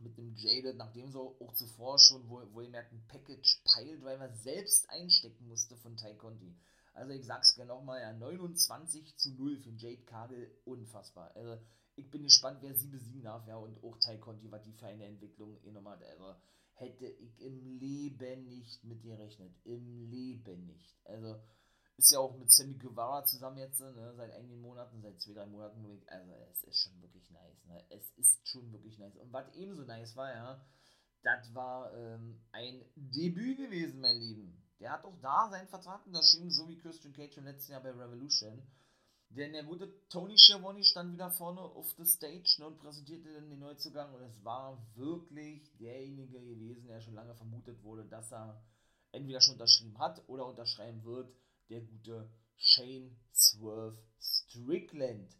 [0.00, 5.46] mit dem Jaded, nachdem so auch zuvor schon wohl, wohlgemerkt ein Package Piledriver selbst einstecken
[5.46, 6.56] musste von Ty Conti.
[6.94, 11.30] Also ich sag's gerne nochmal, ja, 29 zu 0 für Jade Cargill, unfassbar.
[11.36, 11.60] Also
[11.94, 14.86] ich bin gespannt, wer sie besiegen darf, ja, und auch Ty Conti, was die für
[14.86, 16.04] eine Entwicklung eh nochmal hat.
[16.04, 16.34] Also
[16.78, 19.52] hätte ich im Leben nicht mit dir gerechnet.
[19.64, 20.98] Im Leben nicht.
[21.04, 21.40] Also
[21.96, 25.46] ist ja auch mit Sammy Guevara zusammen jetzt, ne, seit einigen Monaten, seit zwei, drei
[25.46, 25.84] Monaten.
[26.06, 27.84] Also es ist schon wirklich nice, ne?
[27.90, 29.16] Es ist schon wirklich nice.
[29.16, 30.64] Und was ebenso nice war, ja,
[31.22, 34.62] das war ähm, ein Debüt gewesen, mein Lieben.
[34.78, 37.90] Der hat auch da seinen Vertrag unterschrieben, so wie Christian Cage im letzten Jahr bei
[37.90, 38.62] Revolution.
[39.30, 43.50] Denn der gute Tony Schiavone stand wieder vorne auf der Stage ne, und präsentierte dann
[43.50, 44.12] den Neuzugang.
[44.14, 48.62] Und es war wirklich derjenige gewesen, der schon lange vermutet wurde, dass er
[49.12, 51.30] entweder schon unterschrieben hat oder unterschreiben wird
[51.68, 55.36] der gute Shane Swerve Strickland.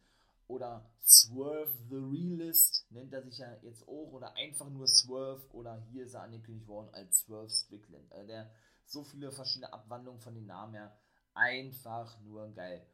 [0.48, 4.12] Oder Swerve the Realist nennt er sich ja jetzt auch.
[4.12, 5.46] Oder einfach nur Swerve.
[5.53, 8.12] Oder hier ist er angekündigt worden als Swerve Strickland.
[8.12, 8.51] Also der
[8.85, 10.96] so viele verschiedene Abwandlungen von den Namen her.
[11.35, 12.87] Einfach nur geil.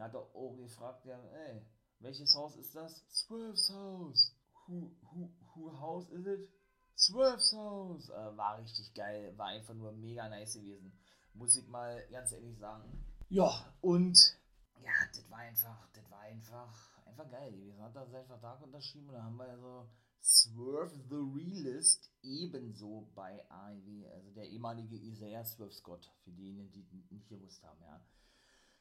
[0.00, 1.62] Da hat er auch gefragt, ja, ey,
[1.98, 3.04] welches Haus ist das?
[3.10, 4.34] Swerve's Haus.
[4.66, 6.48] Who, who, who house is it?
[6.96, 8.08] Swerve's Haus.
[8.08, 9.36] Äh, war richtig geil.
[9.36, 10.92] War einfach nur mega nice gewesen
[11.34, 13.04] muss ich mal ganz ehrlich sagen.
[13.28, 14.38] Ja, und
[14.82, 17.80] ja, das war einfach, das war einfach, einfach geil gewesen.
[17.80, 19.88] Hat er seinen Vertrag unterschrieben und da haben wir also
[20.22, 27.06] Swerve the Realist ebenso bei AEW, also der ehemalige Isaiah Swerve Scott, für diejenigen, die
[27.10, 28.00] nicht gewusst haben, ja.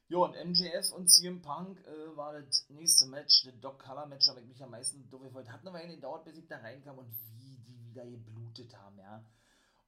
[0.10, 4.28] Ja, und MJF und CM Punk äh, war das nächste Match, das Doc Color Match,
[4.28, 5.48] habe ich mich am meisten doof gefreut.
[5.48, 9.24] Hat eine Weile gedauert, bis ich da reinkam und wie die wieder geblutet haben, ja.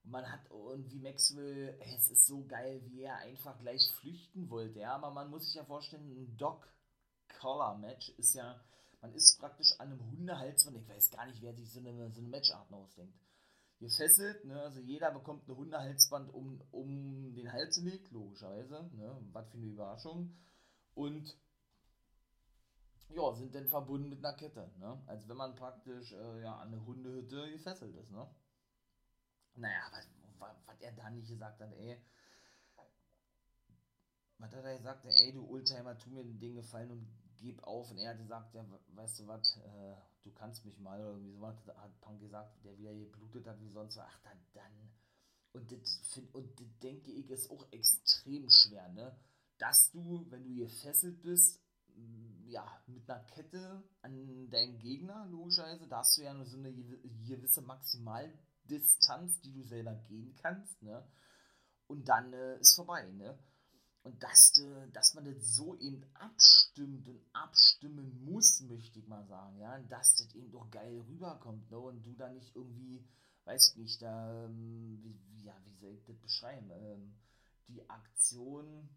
[0.04, 4.48] Und man hat, und wie Maxwell, es ist so geil, wie er einfach gleich flüchten
[4.52, 4.82] wollte.
[4.82, 8.62] Ja, aber man muss sich ja vorstellen, ein Dog-Collar-Match ist ja,
[9.02, 10.78] man ist praktisch an einem Hundehalsband.
[10.78, 13.18] Ich weiß gar nicht, wer sich so eine, so eine Matchart ausdenkt.
[13.82, 14.62] Gefesselt, ne?
[14.62, 18.88] also jeder bekommt ein Hundehalsband um, um den Hals gelegt, logischerweise.
[18.94, 19.18] Ne?
[19.32, 20.38] Was für eine Überraschung.
[20.94, 21.36] Und
[23.10, 24.72] ja, sind dann verbunden mit einer Kette.
[24.78, 25.02] Ne?
[25.08, 28.12] Als wenn man praktisch äh, ja, an eine Hundehütte gefesselt ist.
[28.12, 28.28] Ne?
[29.56, 30.08] Naja, was,
[30.68, 32.00] was er da nicht gesagt hat, ey.
[34.38, 35.06] Was hat er gesagt?
[35.06, 37.08] Ey, du Oldtimer, tu mir den Gefallen und
[37.42, 37.92] gib auf.
[37.92, 41.32] Und er hat gesagt, ja, weißt du was, äh, du kannst mich mal, oder irgendwie
[41.34, 43.98] so was hat Punk gesagt, der wieder geblutet hat wie sonst.
[43.98, 44.92] Ach, dann, dann.
[45.54, 49.16] Und das, find, und das denke ich, ist auch extrem schwer, ne?
[49.58, 51.62] Dass du, wenn du gefesselt bist,
[52.46, 56.74] ja, mit einer Kette an deinen Gegner, logischerweise, da hast du ja nur so eine
[56.74, 58.34] gewisse Maximal-
[58.72, 61.04] Distanz, die du selber gehen kannst, ne?
[61.88, 63.38] Und dann äh, ist vorbei, ne?
[64.04, 69.26] Und dass, äh, dass man das so eben abstimmt und abstimmen muss, möchte ich mal
[69.28, 71.78] sagen, ja, dass das eben doch geil rüberkommt, ne?
[71.78, 73.06] Und du da nicht irgendwie,
[73.46, 77.14] weiß ich nicht, da, ähm, wie, ja, wie soll ich das beschreiben, ähm,
[77.68, 78.90] die Aktion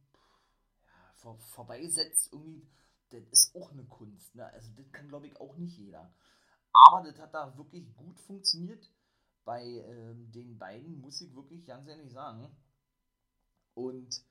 [0.86, 2.66] ja, vor, vorbeisetzt, irgendwie,
[3.10, 4.46] das ist auch eine Kunst, ne?
[4.46, 6.14] Also das kann, glaube ich, auch nicht jeder.
[6.72, 8.90] Aber das hat da wirklich gut funktioniert
[9.44, 12.50] bei ähm, den beiden, muss ich wirklich ganz ehrlich sagen.
[13.74, 14.24] Und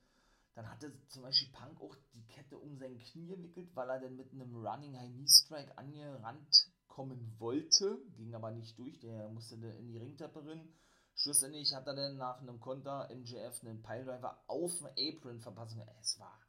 [0.54, 4.16] dann hatte zum Beispiel Punk auch die Kette um sein Knie gewickelt, weil er dann
[4.16, 9.58] mit einem Running High Knee Strike angerannt kommen wollte, ging aber nicht durch, der musste
[9.58, 10.72] dann in die Ringtappe rennen.
[11.16, 15.76] Schlussendlich hat er dann nach einem Konter MJF einen Piledriver auf dem Apron verpasst.
[16.00, 16.40] Es war,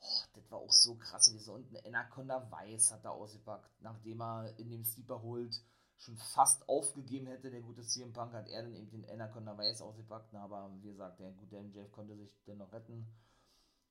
[0.00, 1.26] oh, das war auch so krass.
[1.26, 5.62] So unten Anaconda Weiß hat er ausgepackt, nachdem er in dem Sleeper holt
[6.00, 9.82] schon fast aufgegeben hätte, der gute CM Punk, hat er dann eben den Anaconda Weiß
[9.82, 13.06] ausgepackt, aber wie gesagt, der gute MJF konnte sich dennoch retten.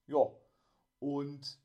[0.07, 0.27] Ja,
[0.99, 1.59] und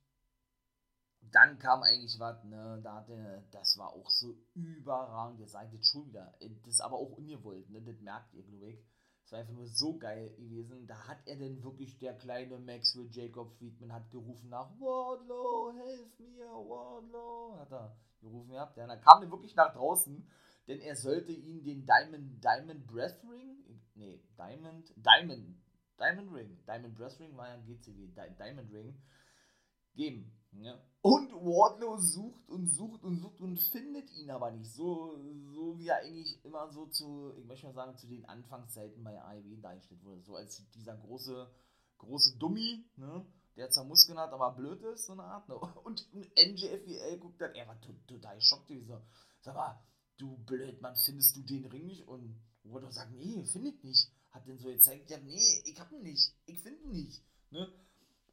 [1.22, 5.86] dann kam eigentlich was, ne, da hatte, das war auch so überragend, ihr seid jetzt
[5.86, 8.84] schon wieder, das ist aber auch ungewollt, ne, das merkt ihr, glaube ich.
[9.22, 10.86] Das war einfach nur so geil gewesen.
[10.86, 16.18] Da hat er denn wirklich, der kleine Maxwell Jacob Friedman hat gerufen nach Wardlow, helf
[16.18, 18.76] mir, Wardlow, hat er gerufen gehabt.
[18.76, 20.26] Ja, dann kam er wirklich nach draußen,
[20.66, 25.56] denn er sollte ihm den Diamond, Diamond Breath Ring, nee, Diamond, Diamond,
[25.98, 28.08] Diamond Ring, Diamond Breath Ring war ja ein GCW,
[28.38, 28.96] Diamond Ring,
[29.94, 30.32] geben.
[30.52, 30.78] Ja.
[31.02, 34.72] Und Wardlow sucht und sucht und sucht und findet ihn aber nicht.
[34.72, 35.16] So,
[35.52, 39.20] so wie er eigentlich immer so zu, ich möchte mal sagen, zu den Anfangszeiten bei
[39.20, 40.22] AEW dargestellt wurde.
[40.22, 41.50] So als dieser große,
[41.98, 43.26] große Dummy, ne?
[43.64, 45.48] Der zwar Muskeln hat, aber blöd ist, so eine Art.
[45.48, 45.54] Ne?
[45.56, 49.00] Und NJFWL guckt dann, er war total schockt, so,
[49.40, 49.82] sag mal,
[50.18, 52.06] du Blödmann, findest du den Ring nicht?
[52.06, 54.12] Und Wardlow sagt, nee, finde ich nicht.
[54.30, 57.22] Hat den so gezeigt, ja, nee, ich hab ihn nicht, ich finde ihn nicht.
[57.50, 57.72] Ne?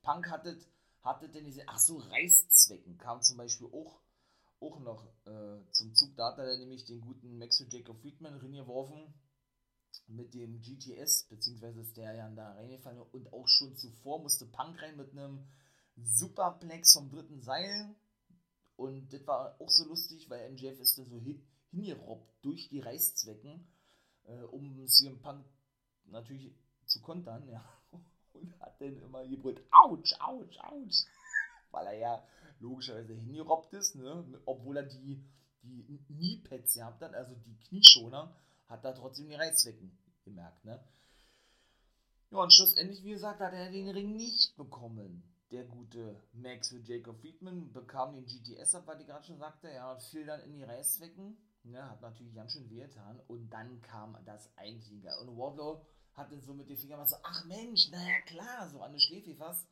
[0.02, 0.67] Punk hattet,
[1.02, 4.02] hattet denn diese, ach so, Reißzwecken kam zum Beispiel auch,
[4.60, 6.15] auch noch äh, zum Zug.
[6.17, 9.13] Da hat er nämlich den guten Maxwell Jacob Friedman reingeworfen
[10.15, 14.82] mit dem GTS, beziehungsweise ist der ja da reingefallen und auch schon zuvor musste Punk
[14.82, 15.45] rein mit einem
[15.95, 17.95] Superplex vom dritten Seil.
[18.76, 22.80] Und das war auch so lustig, weil MJF ist da so hin, hingerobbt durch die
[22.80, 23.67] Reißzwecken,
[24.26, 25.45] äh, um CM Punk
[26.06, 26.54] natürlich
[26.86, 27.63] zu kontern, ja.
[28.34, 31.06] Und hat dann immer gebrüllt, ouch, ouch, ouch.
[31.71, 32.28] Weil er ja
[32.60, 34.26] logischerweise hingerobbt ist, ne?
[34.45, 35.24] Obwohl er die,
[35.62, 38.36] die Kniepads gehabt hat, also die Knieschoner,
[38.71, 39.91] hat er trotzdem die Reißzwecken
[40.23, 40.84] gemerkt, ne?
[42.31, 45.23] Ja, und schlussendlich, wie gesagt, hat er den Ring nicht bekommen.
[45.51, 49.69] Der gute Max für Jacob Friedman bekam den GTS ab, weil ich gerade schon sagte,
[49.69, 51.38] ja, fiel dann in die Reißzwecken.
[51.63, 53.19] Ne, hat natürlich ganz schön wehgetan.
[53.27, 55.15] Und dann kam das eigentliche.
[55.19, 58.93] Und Wardlow hat dann so mit den Fingern so, ach Mensch, naja klar, so an
[58.93, 59.67] der Schläfe fast.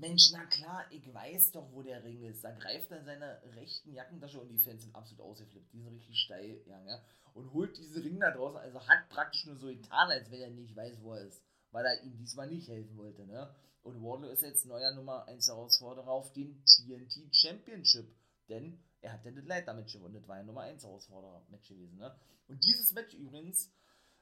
[0.00, 2.42] Mensch, na klar, ich weiß doch, wo der Ring ist.
[2.42, 5.72] Da greift er in seine rechten Jackentasche und die Fans sind absolut ausgeflippt.
[5.74, 7.02] Die sind richtig steil, ja, ja.
[7.34, 10.50] Und holt diesen Ring da draußen, also hat praktisch nur so getan, als wenn er
[10.50, 11.42] nicht weiß, wo er ist.
[11.70, 13.54] Weil er ihm diesmal nicht helfen wollte, ne?
[13.82, 18.08] Und Wardlow ist jetzt neuer Nummer 1 Herausforderer auf den TNT Championship.
[18.48, 20.14] Denn er hat ja das Leiter-Match gewonnen.
[20.14, 22.14] Das war ja Nummer 1 Herausforderer-Match gewesen, ne?
[22.48, 23.70] Und dieses Match übrigens,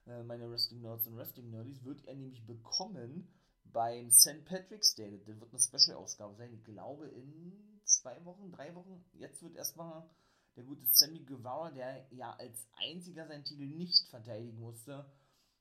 [0.07, 3.33] äh, meine Wrestling Nerds und Wrestling Nerdies, wird er nämlich bekommen
[3.73, 4.45] beim St.
[4.45, 5.23] Patrick's Day.
[5.27, 6.53] Das wird eine Special-Ausgabe sein.
[6.53, 9.05] Ich glaube in zwei Wochen, drei Wochen.
[9.15, 10.09] Jetzt wird erstmal
[10.57, 15.07] der gute Sammy Guevara, der ja als einziger seinen Titel nicht verteidigen musste,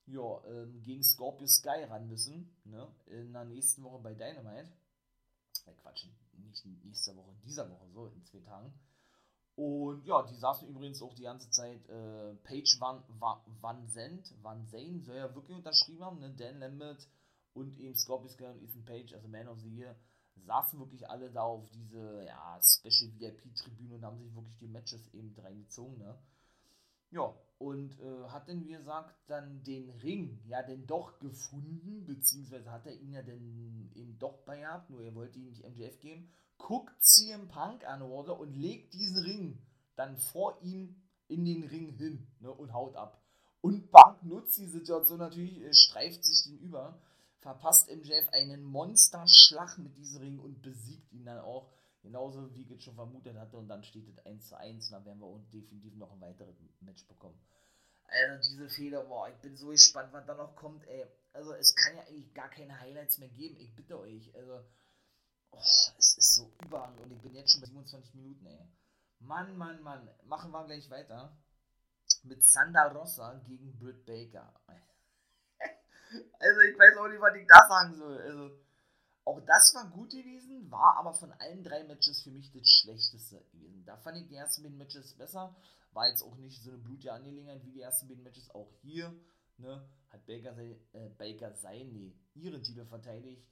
[0.06, 2.56] ja, ähm, gegen Scorpio Sky ran müssen.
[2.64, 2.88] Ne?
[3.06, 4.72] In der nächsten Woche bei Dynamite.
[5.66, 8.72] Äh, Quatsch, nicht nächste Woche, dieser Woche, so in zwei Tagen.
[9.54, 14.32] Und ja, die saßen übrigens auch die ganze Zeit, äh, Paige Van, Van, Van Zandt,
[14.40, 16.32] Van Zane soll ja wirklich unterschrieben haben, ne?
[16.32, 17.08] Dan Lambert
[17.58, 19.96] und eben Scorpio Sky und Ethan Page, also Man of the Year,
[20.46, 25.12] saßen wirklich alle da auf diese ja, Special VIP-Tribüne und haben sich wirklich die Matches
[25.12, 25.98] eben reingezogen.
[25.98, 26.16] Ne?
[27.10, 32.70] Ja, und äh, hat denn, wie gesagt, dann den Ring ja denn doch gefunden, beziehungsweise
[32.70, 35.98] hat er ihn ja denn eben doch bei gehabt, nur er wollte ihn nicht MJF
[35.98, 36.30] geben.
[36.56, 38.38] Guckt CM Punk an, oder?
[38.38, 39.58] Und legt diesen Ring
[39.96, 43.20] dann vor ihm in den Ring hin ne, und haut ab.
[43.60, 47.00] Und Punk nutzt die Situation natürlich, äh, streift sich den über
[47.40, 51.72] verpasst MJF einen Monsterschlag mit diesem Ring und besiegt ihn dann auch.
[52.02, 53.56] Genauso wie ich schon vermutet hatte.
[53.56, 54.86] Und dann steht es 1 zu 1.
[54.86, 57.40] Und dann werden wir definitiv noch ein weiteres Match bekommen.
[58.08, 61.06] Also diese Fehler, boah, ich bin so gespannt, was da noch kommt, ey.
[61.32, 63.56] Also es kann ja eigentlich gar keine Highlights mehr geben.
[63.58, 64.34] Ich bitte euch.
[64.34, 64.64] Also,
[65.50, 68.66] oh, es ist so überhang und ich bin jetzt schon bei 27 Minuten, ey.
[69.18, 70.08] Mann, Mann, Mann.
[70.24, 71.36] Machen wir gleich weiter.
[72.22, 74.54] Mit Sanda Rossa gegen Britt Baker.
[76.38, 78.18] Also ich weiß auch nicht, was ich da sagen soll.
[78.18, 78.50] Also,
[79.24, 83.44] auch das war gut gewesen, war aber von allen drei Matches für mich das schlechteste
[83.52, 83.84] gewesen.
[83.84, 85.54] Da fand ich die ersten beiden Matches besser.
[85.92, 88.50] War jetzt auch nicht so eine blutige Angelegenheit wie die ersten beiden Matches.
[88.50, 89.14] Auch hier
[89.58, 93.46] ne, hat Baker, äh, Baker sein, nee, ihren Titel verteidigt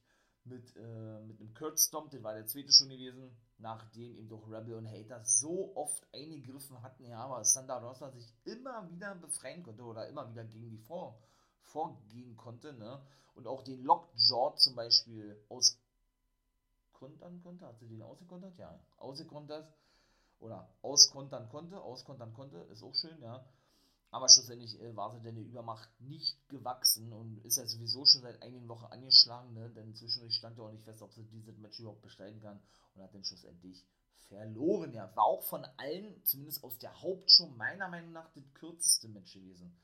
[0.46, 4.48] mit, äh, mit einem Kurt Stomp, das war der zweite schon gewesen, nachdem eben doch
[4.48, 9.62] Rebel und Hater so oft eingegriffen hatten, ja, aber Thunder Rosa sich immer wieder befreien
[9.62, 11.20] konnte oder immer wieder gegen die Vor
[11.66, 13.00] vorgehen konnte, ne?
[13.34, 17.66] Und auch den Lockjaw zum Beispiel auskontern konnte.
[17.66, 18.58] Hat sie den ausgekontert?
[18.58, 19.72] Ja, ausgekontert.
[20.38, 21.80] Oder auskontern konnte.
[21.80, 23.44] Auskontern konnte, ist auch schön, ja.
[24.10, 28.22] Aber schlussendlich äh, war sie denn der Übermacht nicht gewachsen und ist ja sowieso schon
[28.22, 29.68] seit einigen Wochen angeschlagen, ne?
[29.70, 32.60] Denn zwischendurch stand ja auch nicht fest, ob sie dieses Match überhaupt bestreiten kann
[32.94, 33.84] und hat dann schlussendlich
[34.28, 34.92] verloren.
[34.92, 39.34] Ja, war auch von allen, zumindest aus der Hauptshow, meiner Meinung nach das kürzeste Match
[39.34, 39.76] gewesen.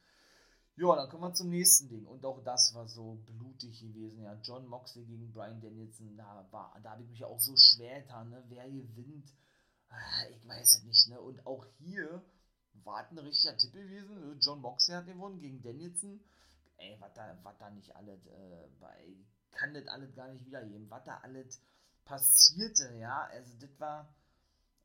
[0.76, 2.06] Ja, dann kommen wir zum nächsten Ding.
[2.06, 4.22] Und auch das war so blutig gewesen.
[4.22, 8.00] Ja, John Moxley gegen Brian Danielson, da, war, da habe ich mich auch so schwer
[8.00, 8.30] getan.
[8.30, 8.42] Ne?
[8.48, 9.32] Wer gewinnt,
[9.90, 11.08] ah, ich weiß es nicht.
[11.08, 11.20] Ne?
[11.20, 12.22] Und auch hier
[12.84, 14.20] war ein richtiger Tipp gewesen.
[14.20, 14.36] Ne?
[14.40, 16.20] John Moxley hat gewonnen gegen Danielson.
[16.78, 19.16] Ey, was da, was da nicht alles äh, bei,
[19.52, 20.90] kann das alles gar nicht wiedergeben.
[20.90, 21.60] Was da alles
[22.04, 24.08] passierte, ja, also das war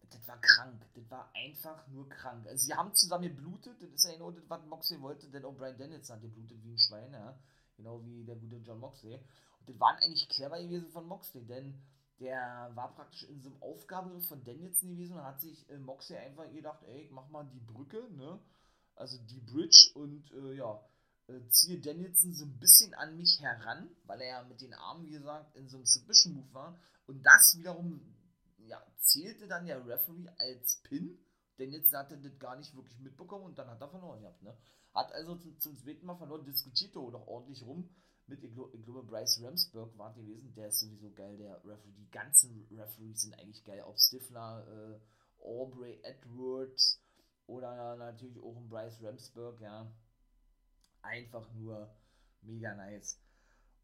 [0.09, 0.85] das war krank.
[0.95, 2.47] Das war einfach nur krank.
[2.47, 5.55] Also sie haben zusammen geblutet, das ist ja genau das, was Moxley wollte, denn auch
[5.55, 7.37] Brian Danielson hat geblutet wie ein Schwein, ja.
[7.75, 9.15] Genau wie der gute John Moxley.
[9.15, 11.79] Und das waren eigentlich clever gewesen von Moxley, denn
[12.19, 16.17] der war praktisch in so einem Aufgabe von Danielson gewesen und hat sich äh, Moxley
[16.17, 18.39] einfach gedacht, ey, ich mach mal die Brücke, ne?
[18.95, 20.81] Also die Bridge und äh, ja,
[21.27, 25.05] äh, ziehe Danielson so ein bisschen an mich heran, weil er ja mit den Armen,
[25.05, 26.79] wie gesagt, in so einem Submission Move war.
[27.05, 28.01] Und das wiederum
[28.67, 31.17] ja, zählte dann der Referee als Pin,
[31.57, 34.55] denn Dennis hatte das gar nicht wirklich mitbekommen und dann hat er verloren gehabt, ne?
[34.93, 37.89] Hat also zum, zum zweiten Mal verloren, diskutiert doch ordentlich rum
[38.27, 41.93] mit, ich, ich glaube, Bryce Ramsburg war gewesen, der ist sowieso geil, der Referee.
[41.93, 47.01] Die ganzen Referees sind eigentlich geil, ob Stifler, äh, Aubrey Edwards
[47.45, 49.89] oder natürlich auch ein Bryce Ramsburg, ja.
[51.01, 51.95] Einfach nur
[52.41, 53.17] mega nice.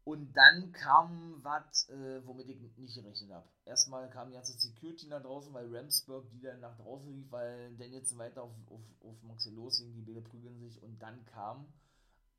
[0.04, 3.48] Und dann kam was, äh, womit ich nicht gerechnet habe.
[3.64, 7.74] Erstmal kam die ganze Security nach draußen, weil Ramsburg die dann nach draußen lief, weil
[7.80, 10.82] jetzt weiter auf, auf, auf Moxie losging, die Bälle prügeln sich.
[10.82, 11.72] Und dann kam,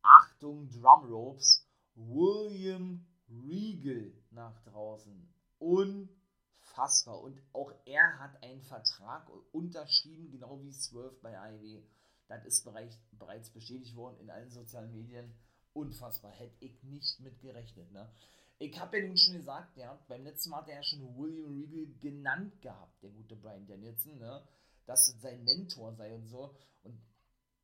[0.03, 5.27] Achtung, Drumropes, William Regal nach draußen.
[5.57, 7.19] Unfassbar.
[7.19, 11.81] Und auch er hat einen Vertrag unterschrieben, genau wie Swerve bei AEW.
[12.27, 15.33] Das ist bereits bestätigt worden in allen sozialen Medien
[15.75, 16.31] unfassbar.
[16.31, 17.91] Hätte ich nicht mit gerechnet.
[17.91, 18.09] Ne?
[18.57, 21.51] Ich habe ja nun schon gesagt, ja, beim letzten Mal hat er ja schon William
[21.51, 24.43] Regal genannt gehabt, der gute Brian Danielson, ne?
[24.85, 26.55] dass es sein Mentor sei und so.
[26.83, 26.99] Und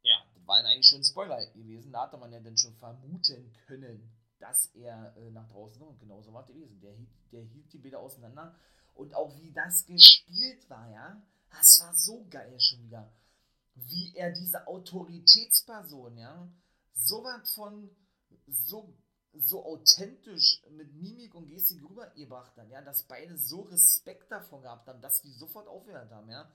[0.03, 1.91] ja, das war eigentlich schon ein Spoiler gewesen.
[1.91, 5.93] Da hatte man ja dann schon vermuten können, dass er äh, nach draußen kommt.
[5.93, 6.79] Und genauso war es gewesen.
[6.81, 8.55] Der hielt, der hielt die Bilder auseinander.
[8.93, 13.13] Und auch wie das gespielt war, ja, das war so geil schon wieder.
[13.75, 16.51] Wie er diese Autoritätsperson, ja,
[16.93, 17.89] so was von
[18.47, 18.93] so,
[19.33, 24.87] so authentisch mit Mimik und Gestik rübergebracht haben, ja, dass beide so Respekt davon gehabt
[24.87, 26.49] haben, dass die sofort aufgehört haben, ja,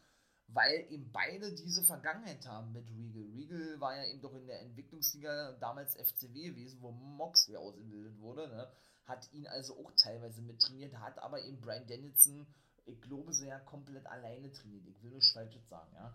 [0.49, 3.31] weil eben beide diese Vergangenheit haben mit Regal.
[3.35, 8.49] Regal war ja eben doch in der Entwicklungsliga damals FCW gewesen, wo Moxley ausgebildet wurde,
[8.49, 8.69] ne,
[9.07, 12.47] hat ihn also auch teilweise mit trainiert, hat aber eben Brian Dennison,
[12.85, 14.87] ich glaube, sehr komplett alleine trainiert.
[14.87, 16.15] Ich will nur Falsches sagen, ja.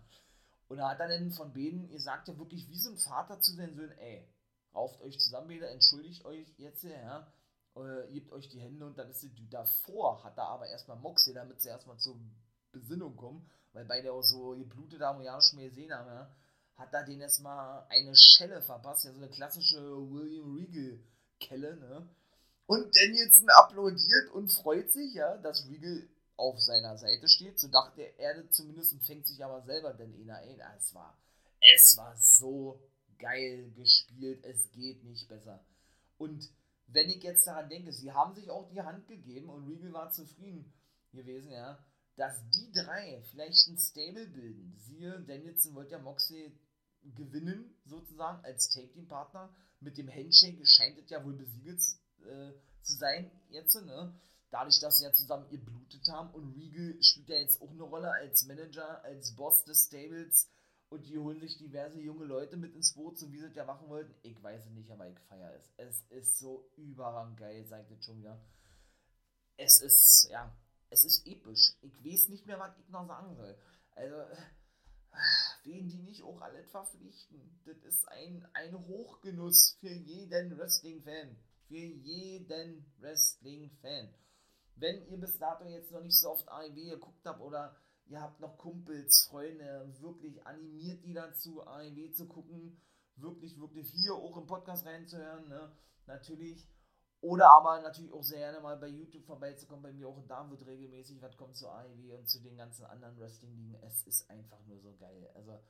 [0.68, 3.40] Und da hat er dann von beiden, ihr sagt ja wirklich wie so ein Vater
[3.40, 4.26] zu seinen Söhnen, ey,
[4.74, 7.32] rauft euch zusammen wieder, entschuldigt euch jetzt, ja,
[7.76, 11.32] äh, gebt euch die Hände und dann ist sie davor, hat er aber erstmal Moxie,
[11.32, 12.18] damit sie erstmal zur
[12.70, 16.34] Besinnung kommen, weil beide auch so geblutet haben und ja schon mehr gesehen haben, ja,
[16.76, 22.08] hat er denen erstmal eine Schelle verpasst, ja, so eine klassische William Regal-Kelle, ne?
[22.66, 27.58] Und dann jetzt applaudiert und freut sich, ja, dass Regal auf seiner Seite steht.
[27.58, 30.60] So dachte er zumindest und fängt sich aber selber denn einer ein.
[30.78, 31.16] Es war,
[31.60, 32.80] es war so
[33.22, 35.64] geil gespielt, es geht nicht besser.
[36.18, 36.50] Und
[36.88, 40.10] wenn ich jetzt daran denke, sie haben sich auch die Hand gegeben und Regal war
[40.10, 40.72] zufrieden
[41.12, 41.78] gewesen, ja,
[42.16, 44.76] dass die drei vielleicht ein Stable bilden.
[44.78, 46.52] Siehe, Danielson wollte ja Moxley
[47.14, 49.54] gewinnen, sozusagen, als Take-Team-Partner.
[49.80, 51.80] Mit dem Handshake scheint es ja wohl besiegelt
[52.20, 54.14] äh, zu sein, jetzt, ne?
[54.50, 57.84] Dadurch, dass sie ja zusammen ihr blutet haben und Regal spielt ja jetzt auch eine
[57.84, 60.46] Rolle als Manager, als Boss des Stables
[60.92, 63.64] und die holen sich diverse junge Leute mit ins Boot, so wie sie es ja
[63.64, 64.14] machen wollten.
[64.22, 65.72] Ich weiß nicht, aber ich feiere es.
[65.78, 68.22] Es ist so überrang geil, sagt jetzt schon.
[69.56, 70.54] Es ist, ja,
[70.90, 71.72] es ist episch.
[71.80, 73.56] Ich weiß nicht mehr, was ich noch sagen soll.
[73.92, 74.16] Also,
[75.64, 77.58] wen die nicht auch alle verpflichten.
[77.64, 81.38] Das ist ein, ein Hochgenuss für jeden Wrestling-Fan.
[81.68, 84.12] Für jeden Wrestling-Fan.
[84.76, 88.40] Wenn ihr bis dato jetzt noch nicht so oft AEW geguckt habt oder ihr habt
[88.40, 92.80] noch Kumpels, Freunde, wirklich animiert die dazu, AEW zu gucken,
[93.16, 95.72] wirklich, wirklich hier auch im Podcast reinzuhören, ne?
[96.06, 96.68] natürlich.
[97.20, 100.66] Oder aber natürlich auch sehr gerne mal bei YouTube vorbeizukommen, bei mir auch da wird
[100.66, 103.76] regelmäßig was kommt zu AEW und zu den ganzen anderen Wrestling-Ligen.
[103.82, 105.30] Es ist einfach nur so geil.
[105.34, 105.60] Also,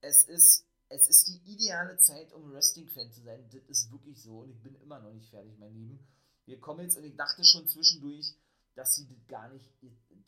[0.00, 3.48] es ist, es ist die ideale Zeit, um Wrestling-Fan zu sein.
[3.50, 6.06] Das ist wirklich so und ich bin immer noch nicht fertig, mein Lieben.
[6.46, 8.36] Wir kommen jetzt und ich dachte schon zwischendurch,
[8.76, 9.68] dass sie das gar nicht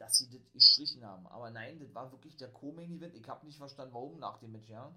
[0.00, 1.26] dass sie das gestrichen haben.
[1.26, 3.14] Aber nein, das war wirklich der Co-Main-Event.
[3.14, 4.92] Ich habe nicht verstanden, warum nach dem Match, ja.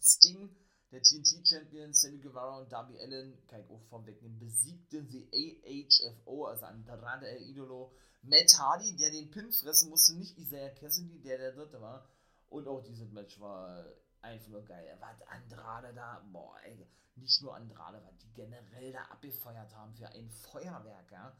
[0.00, 0.50] Sting,
[0.90, 6.46] der TNT-Champion, Sammy Guevara und Darby Allen, kann ich auch vom wegnehmen, besiegten sie AHFO,
[6.46, 7.92] also Andrade El Idolo.
[8.22, 12.08] Matt Hardy, der den Pin fressen musste, nicht Isaiah Cassidy, der der dritte war.
[12.48, 13.86] Und auch dieses Match war
[14.20, 14.96] einfach nur geil.
[14.98, 20.08] Was Andrade da, boah, ey, nicht nur Andrade, was die generell da abgefeuert haben für
[20.08, 21.36] ein Feuerwerk, ja.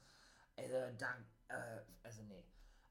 [0.56, 1.16] Also, da,
[1.48, 2.44] äh, also nee.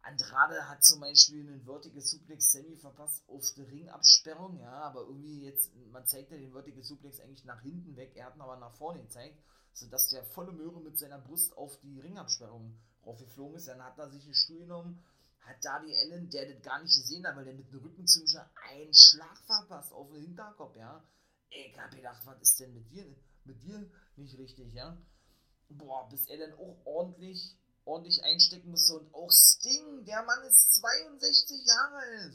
[0.08, 5.44] Andrade hat zum Beispiel einen Vertical Suplex Semi verpasst auf der Ringabsperrung, ja, aber irgendwie
[5.44, 8.58] jetzt, man zeigt ja den Vertical Suplex eigentlich nach hinten weg, er hat ihn aber
[8.58, 9.38] nach vorne gezeigt,
[9.74, 13.68] sodass der volle Möhre mit seiner Brust auf die Ringabsperrung raufgeflogen ist.
[13.68, 15.04] Dann hat er sich einen Stuhl genommen,
[15.42, 18.38] hat Darby Allen, der das gar nicht gesehen hat, weil der mit dem Rücken ziemlich
[18.70, 21.04] einen Schlag verpasst auf den Hinterkopf, ja.
[21.50, 23.06] Ich hab gedacht, was ist denn mit dir,
[23.46, 24.98] mit dir nicht richtig, ja?
[25.70, 27.58] Boah, bis er dann auch ordentlich
[27.88, 29.00] ordentlich einstecken musste.
[29.00, 32.34] Und auch Sting, der Mann ist 62 Jahre alt.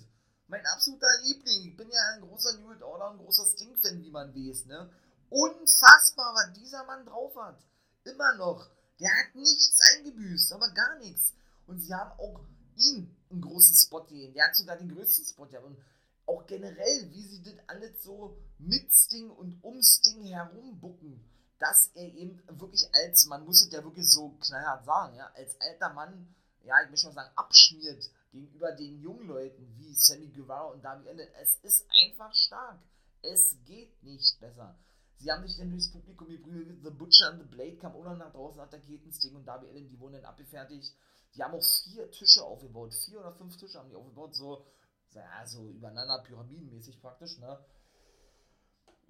[0.49, 1.69] Mein absoluter Liebling.
[1.69, 4.91] Ich bin ja ein großer New World Order, ein großer Sting-Fan, wie man weiß, ne?
[5.31, 7.59] Unfassbar, was dieser Mann drauf hat.
[8.05, 8.69] Immer noch.
[9.01, 11.33] Der hat nichts eingebüßt, aber gar nichts.
[11.67, 12.41] Und sie haben auch
[12.77, 14.35] ihn einen großen Spot gehen.
[14.35, 15.67] Der hat sogar den größten Spot gehabt.
[15.67, 15.79] Und
[16.27, 21.25] auch generell, wie sie das alles so mit Sting und um Sting herumbucken,
[21.63, 25.61] dass er eben wirklich als, man muss es ja wirklich so knallhart sagen, ja, als
[25.61, 26.35] alter Mann,
[26.65, 31.09] ja, ich möchte mal sagen, abschmiert gegenüber den jungen Leuten wie Sammy Guevara und Darby
[31.09, 31.29] Allen.
[31.41, 32.81] Es ist einfach stark.
[33.23, 34.77] Es geht nicht besser.
[35.19, 36.83] Sie haben sich dann durchs Publikum geprügelt.
[36.83, 39.89] The Butcher and the Blade kam auch noch nach draußen, attackiert Sting und Darby Allen,
[39.89, 40.93] die wurden dann abgefertigt.
[41.37, 42.93] Die haben auch vier Tische aufgebaut.
[42.93, 44.67] Vier oder fünf Tische haben die aufgebaut, so,
[45.13, 47.65] ja, so übereinander pyramidenmäßig praktisch, ne?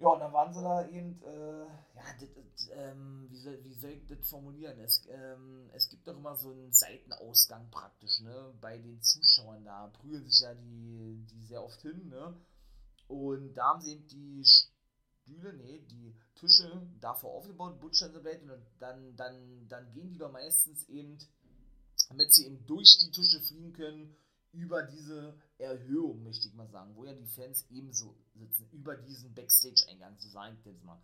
[0.02, 1.60] Ja, und dann waren sie da eben, äh,
[1.94, 4.76] ja, dit, dit, ähm, wie, soll, wie soll ich das formulieren?
[4.80, 8.52] Es, ähm, es gibt doch immer so einen Seitenausgang praktisch, ne?
[8.60, 12.36] Bei den Zuschauern da prügeln sich ja die, die sehr oft hin, ne?
[13.06, 18.66] Und da haben sie eben die Stühle, nee, die Tische davor aufgebaut, Butcher Blade, und
[18.80, 21.16] dann, dann, dann gehen die doch meistens eben,
[22.08, 24.16] damit sie eben durch die Tische fliegen können,
[24.50, 29.34] über diese Erhöhung, möchte ich mal sagen, wo ja die Fans ebenso sitzen, über diesen
[29.34, 31.00] Backstage-Eingang, sagen ich jetzt mal.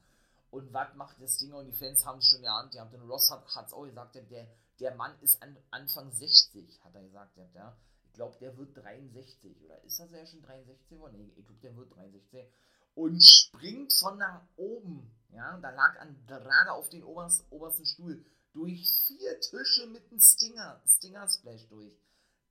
[0.50, 1.52] Und was macht das Ding?
[1.52, 4.14] Und die Fans haben es schon geahnt, die haben den Ross hat es auch gesagt,
[4.14, 4.46] der,
[4.80, 7.76] der Mann ist an, Anfang 60, hat er gesagt, ja.
[8.06, 11.16] Ich glaube, der wird 63, oder ist das ja schon 63 geworden?
[11.18, 12.46] Nee, ich glaube, der wird 63.
[12.94, 18.24] Und springt von nach oben, ja, da lag an gerade auf den obersten, obersten Stuhl,
[18.54, 21.96] durch vier Tische mit einem Stinger, Stinger-Splash durch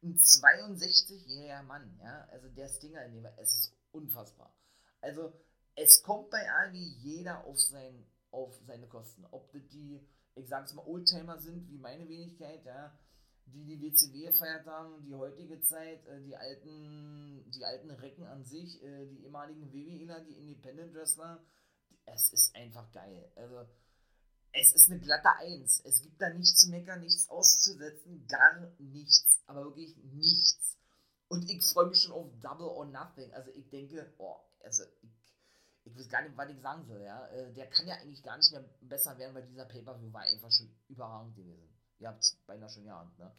[0.04, 4.54] ein 62-jähriger Mann, ja, also der Stinger in es ist unfassbar.
[5.02, 5.34] Also
[5.76, 9.26] es kommt bei AEW jeder auf, sein, auf seine Kosten.
[9.32, 12.98] Ob das die, ich sag's mal, Oldtimer sind, wie meine Wenigkeit, ja,
[13.46, 18.44] die die WCW gefeiert haben, die heutige Zeit, äh, die alten, die alten Recken an
[18.44, 21.44] sich, äh, die ehemaligen WWEler, die Independent Wrestler,
[22.06, 23.32] es ist einfach geil.
[23.36, 23.66] Also
[24.52, 25.82] es ist eine glatte Eins.
[25.84, 29.42] Es gibt da nichts zu meckern, nichts auszusetzen, gar nichts.
[29.46, 30.78] Aber wirklich nichts.
[31.28, 33.34] Und ich freue mich schon auf Double or Nothing.
[33.34, 35.12] Also ich denke, oh, also ich,
[35.84, 37.28] ich weiß gar nicht, was ich sagen soll, ja.
[37.28, 40.52] Äh, der kann ja eigentlich gar nicht mehr besser werden, weil dieser Pay-Per-View war einfach
[40.52, 41.70] schon überragend gewesen.
[42.00, 43.36] Ihr habt beinahe schon geahnt, ne?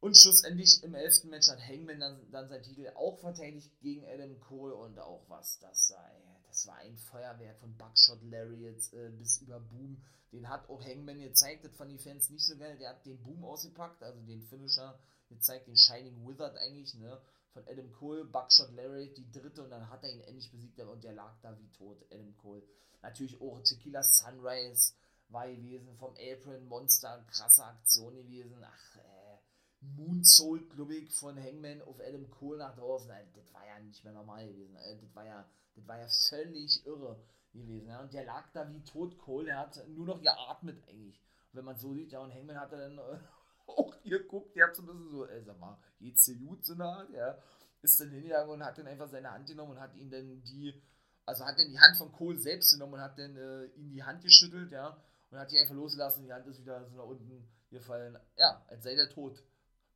[0.00, 4.38] Und schlussendlich im elften Match hat Hangman dann, dann sein Titel auch verteidigt gegen Adam
[4.38, 9.40] Cole und auch was das sei das war ein Feuerwerk von Buckshot Lariats äh, bis
[9.42, 10.02] über Boom.
[10.32, 12.76] Den hat auch Hangman gezeigt, das fanden die Fans nicht so geil.
[12.78, 14.98] Der hat den Boom ausgepackt, also den Finisher
[15.28, 17.20] gezeigt, den Shining Wizard eigentlich, ne?
[17.52, 21.04] Von Adam Cole, Buckshot Lariat, die dritte, und dann hat er ihn endlich besiegt und
[21.04, 22.62] der lag da wie tot, Adam Cole.
[23.02, 24.94] Natürlich auch Tequila Sunrise
[25.28, 28.56] war gewesen, vom Apron Monster, krasse Aktion gewesen.
[28.64, 29.38] Ach, äh,
[29.80, 33.08] Moonsault, glaube ich, von Hangman auf Adam Cole nach draußen.
[33.34, 34.74] Das war ja nicht mehr normal gewesen.
[34.74, 35.48] Das war ja
[35.78, 37.20] das war ja völlig irre
[37.52, 37.88] gewesen.
[37.88, 38.00] Ja.
[38.00, 41.20] Und der lag da wie tot Kohl, er hat nur noch geatmet eigentlich.
[41.52, 43.18] Und wenn man so sieht, ja, und Hangman hat dann äh,
[43.66, 46.64] auch hier geguckt, der hat so ein bisschen so, ey, sag mal, geht's dir gut
[46.64, 47.04] so nah?
[47.04, 47.42] Der
[47.82, 50.82] ist dann hingegangen und hat dann einfach seine Hand genommen und hat ihn dann die,
[51.24, 54.02] also hat dann die Hand von Kohl selbst genommen und hat dann äh, ihm die
[54.02, 55.00] Hand geschüttelt, ja,
[55.30, 58.18] und hat die einfach losgelassen, die Hand ist wieder so nach unten gefallen.
[58.36, 59.42] Ja, als sei der tot.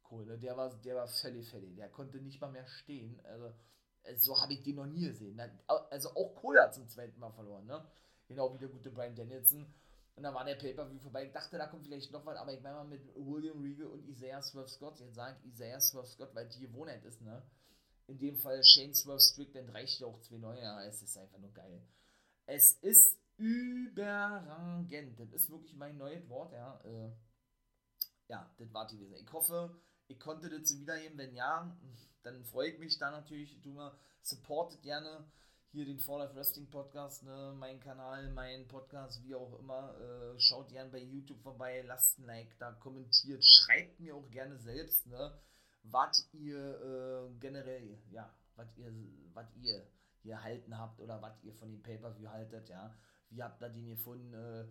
[0.02, 0.38] Kohl, ne?
[0.38, 3.50] der war, der war völlig fertig, der konnte nicht mal mehr stehen, also
[4.16, 5.40] so habe ich den noch nie gesehen.
[5.66, 7.84] Also auch Cole hat zum zweiten Mal verloren, ne?
[8.28, 9.66] Genau wie der gute Brian Danielson.
[10.14, 11.26] Und dann war der Pay-Per-View vorbei.
[11.26, 14.06] Ich dachte, da kommt vielleicht noch was, aber ich meine mal mit William Regal und
[14.06, 15.00] Isaiah Swerve Scott.
[15.00, 17.42] Jetzt sage ich Isaiah Swerve Scott, weil die Gewohnheit ist, ne?
[18.08, 20.60] In dem Fall Shane Swerve Strickland reicht ja auch zwei neue.
[20.60, 21.82] Ja, es ist einfach nur geil.
[22.46, 25.18] Es ist überragend.
[25.18, 26.80] Das ist wirklich mein neues Wort, ja.
[26.84, 27.12] Äh,
[28.28, 29.24] ja, das war die gewesen.
[29.24, 31.16] Ich hoffe, ich konnte das wiederheben.
[31.16, 31.74] Wenn ja,
[32.22, 33.64] dann freue ich mich da natürlich.
[33.64, 35.24] Mal supportet gerne
[35.70, 39.94] hier den For Life Wrestling Podcast, ne, mein Kanal, mein Podcast, wie auch immer.
[39.98, 44.58] Äh, schaut gerne bei YouTube vorbei, lasst ein Like da, kommentiert, schreibt mir auch gerne
[44.58, 45.32] selbst, ne,
[45.84, 48.92] was ihr äh, generell, ja, was ihr,
[49.32, 49.86] was ihr
[50.22, 52.94] hier halten habt oder was ihr von dem Pay-Per-View haltet, ja.
[53.30, 54.34] Wie habt ihr den gefunden?
[54.34, 54.66] Äh,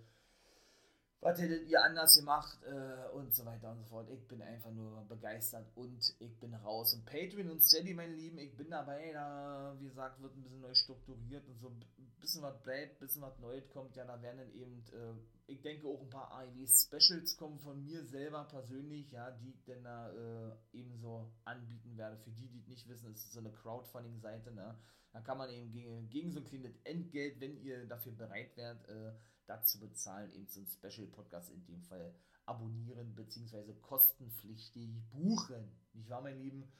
[1.21, 4.09] was hättet ihr anders gemacht äh, und so weiter und so fort.
[4.09, 6.95] Ich bin einfach nur begeistert und ich bin raus.
[6.95, 10.61] Und Patreon und Steady, meine Lieben, ich bin dabei, da, wie gesagt, wird ein bisschen
[10.61, 11.85] neu strukturiert und so ein
[12.19, 13.95] bisschen was bleibt, ein bisschen was Neues kommt.
[13.95, 15.13] Ja, da werden dann eben, äh,
[15.45, 19.83] ich denke auch ein paar AEW-Specials kommen von mir selber persönlich, ja, die ich dann
[19.83, 22.17] da äh, eben so anbieten werde.
[22.17, 24.75] Für die, die nicht wissen, ist so eine Crowdfunding-Seite, ne?
[25.13, 28.87] Da kann man eben gegen, gegen so ein kleines Entgelt, wenn ihr dafür bereit wärt,
[28.87, 29.11] äh,
[29.45, 32.13] dazu bezahlen, eben so einen Special-Podcast in dem Fall
[32.45, 33.73] abonnieren bzw.
[33.81, 35.71] kostenpflichtig buchen.
[35.93, 36.71] Nicht wahr, mein Lieben?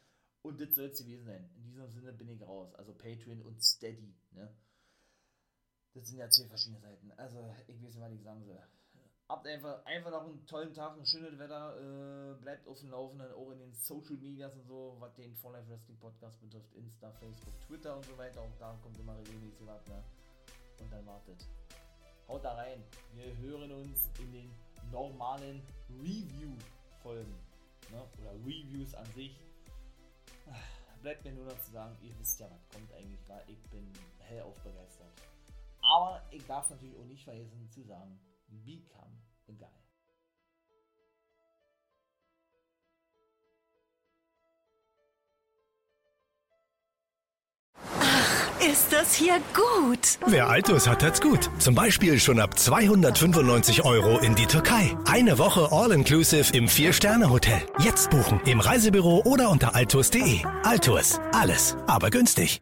[0.41, 1.49] Und das soll es gewesen sein.
[1.55, 2.73] In diesem Sinne bin ich raus.
[2.75, 4.15] Also Patreon und Steady.
[4.31, 4.53] Ne?
[5.93, 7.11] Das sind ja zwei verschiedene Seiten.
[7.11, 8.59] Also ich weiß nicht, was ich sagen soll.
[9.29, 11.77] habt einfach, einfach noch einen tollen Tag, ein schönes Wetter.
[11.77, 15.51] Äh, bleibt auf dem Laufenden, auch in den Social Medias und so, was den For
[15.51, 16.73] Life Wrestling Podcast betrifft.
[16.73, 18.41] Insta, Facebook, Twitter und so weiter.
[18.41, 19.85] Auch da kommt immer regelmäßig was.
[19.87, 20.03] Ne?
[20.79, 21.47] Und dann wartet.
[22.27, 22.83] Haut da rein.
[23.13, 24.51] Wir hören uns in den
[24.91, 25.61] normalen
[25.99, 27.35] Review-Folgen.
[27.91, 28.01] Ne?
[28.19, 29.39] Oder Reviews an sich.
[31.01, 33.91] Bleibt mir nur noch zu sagen, ihr wisst ja, was kommt eigentlich, weil ich bin
[34.19, 35.11] hellauf begeistert.
[35.81, 38.19] Aber ich darf natürlich auch nicht vergessen zu sagen,
[38.49, 39.17] become
[39.47, 39.80] a guy.
[48.69, 50.19] Ist das hier gut?
[50.27, 51.49] Wer Altus hat, hat's gut.
[51.57, 54.95] Zum Beispiel schon ab 295 Euro in die Türkei.
[55.05, 57.61] Eine Woche All-Inclusive im Vier-Sterne-Hotel.
[57.79, 60.41] Jetzt buchen im Reisebüro oder unter altus.de.
[60.63, 62.61] Altus, alles, aber günstig.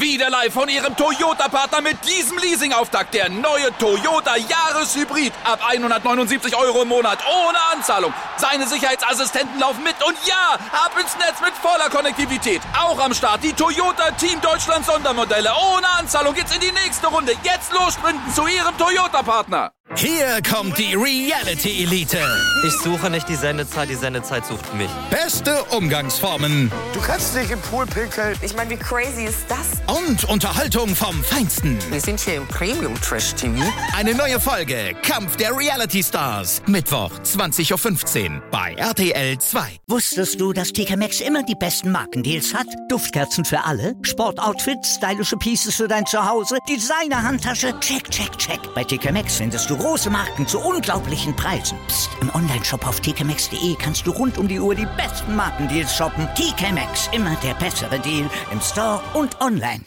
[0.00, 3.12] Wieder live von Ihrem Toyota-Partner mit diesem Leasing-Auftakt.
[3.12, 5.30] Der neue Toyota Jahreshybrid.
[5.44, 7.18] Ab 179 Euro im Monat.
[7.26, 8.14] Ohne Anzahlung.
[8.38, 9.96] Seine Sicherheitsassistenten laufen mit.
[10.02, 12.62] Und ja, ab ins Netz mit voller Konnektivität.
[12.78, 15.50] Auch am Start die Toyota Team Deutschland Sondermodelle.
[15.74, 17.32] Ohne Anzahlung geht's in die nächste Runde.
[17.42, 19.70] Jetzt los sprinten zu Ihrem Toyota-Partner.
[19.96, 22.20] Hier kommt die Reality Elite.
[22.64, 24.88] Ich suche nicht die Sendezeit, die Sendezeit sucht mich.
[25.10, 28.38] Beste Umgangsformen Du kannst nicht im Pool pinkeln.
[28.40, 29.80] Ich meine, wie crazy ist das?
[29.90, 31.76] Und Unterhaltung vom Feinsten.
[31.90, 33.60] Wir sind hier im Premium Trash TV.
[33.96, 36.62] Eine neue Folge Kampf der Reality Stars.
[36.66, 39.80] Mittwoch 20.15 Uhr bei RTL 2.
[39.88, 42.66] Wusstest du, dass TK Maxx immer die besten Markendeals hat?
[42.88, 48.60] Duftkerzen für alle, Sportoutfits, stylische Pieces für dein Zuhause, Designer-Handtasche, check, check, check.
[48.74, 51.78] Bei TK Maxx findest du große Marken zu unglaublichen Preisen.
[51.88, 52.10] Psst.
[52.20, 56.28] im Onlineshop auf tkmaxx.de kannst du rund um die Uhr die besten Markendeals shoppen.
[56.36, 59.78] TK Maxx, immer der bessere Deal im Store und online.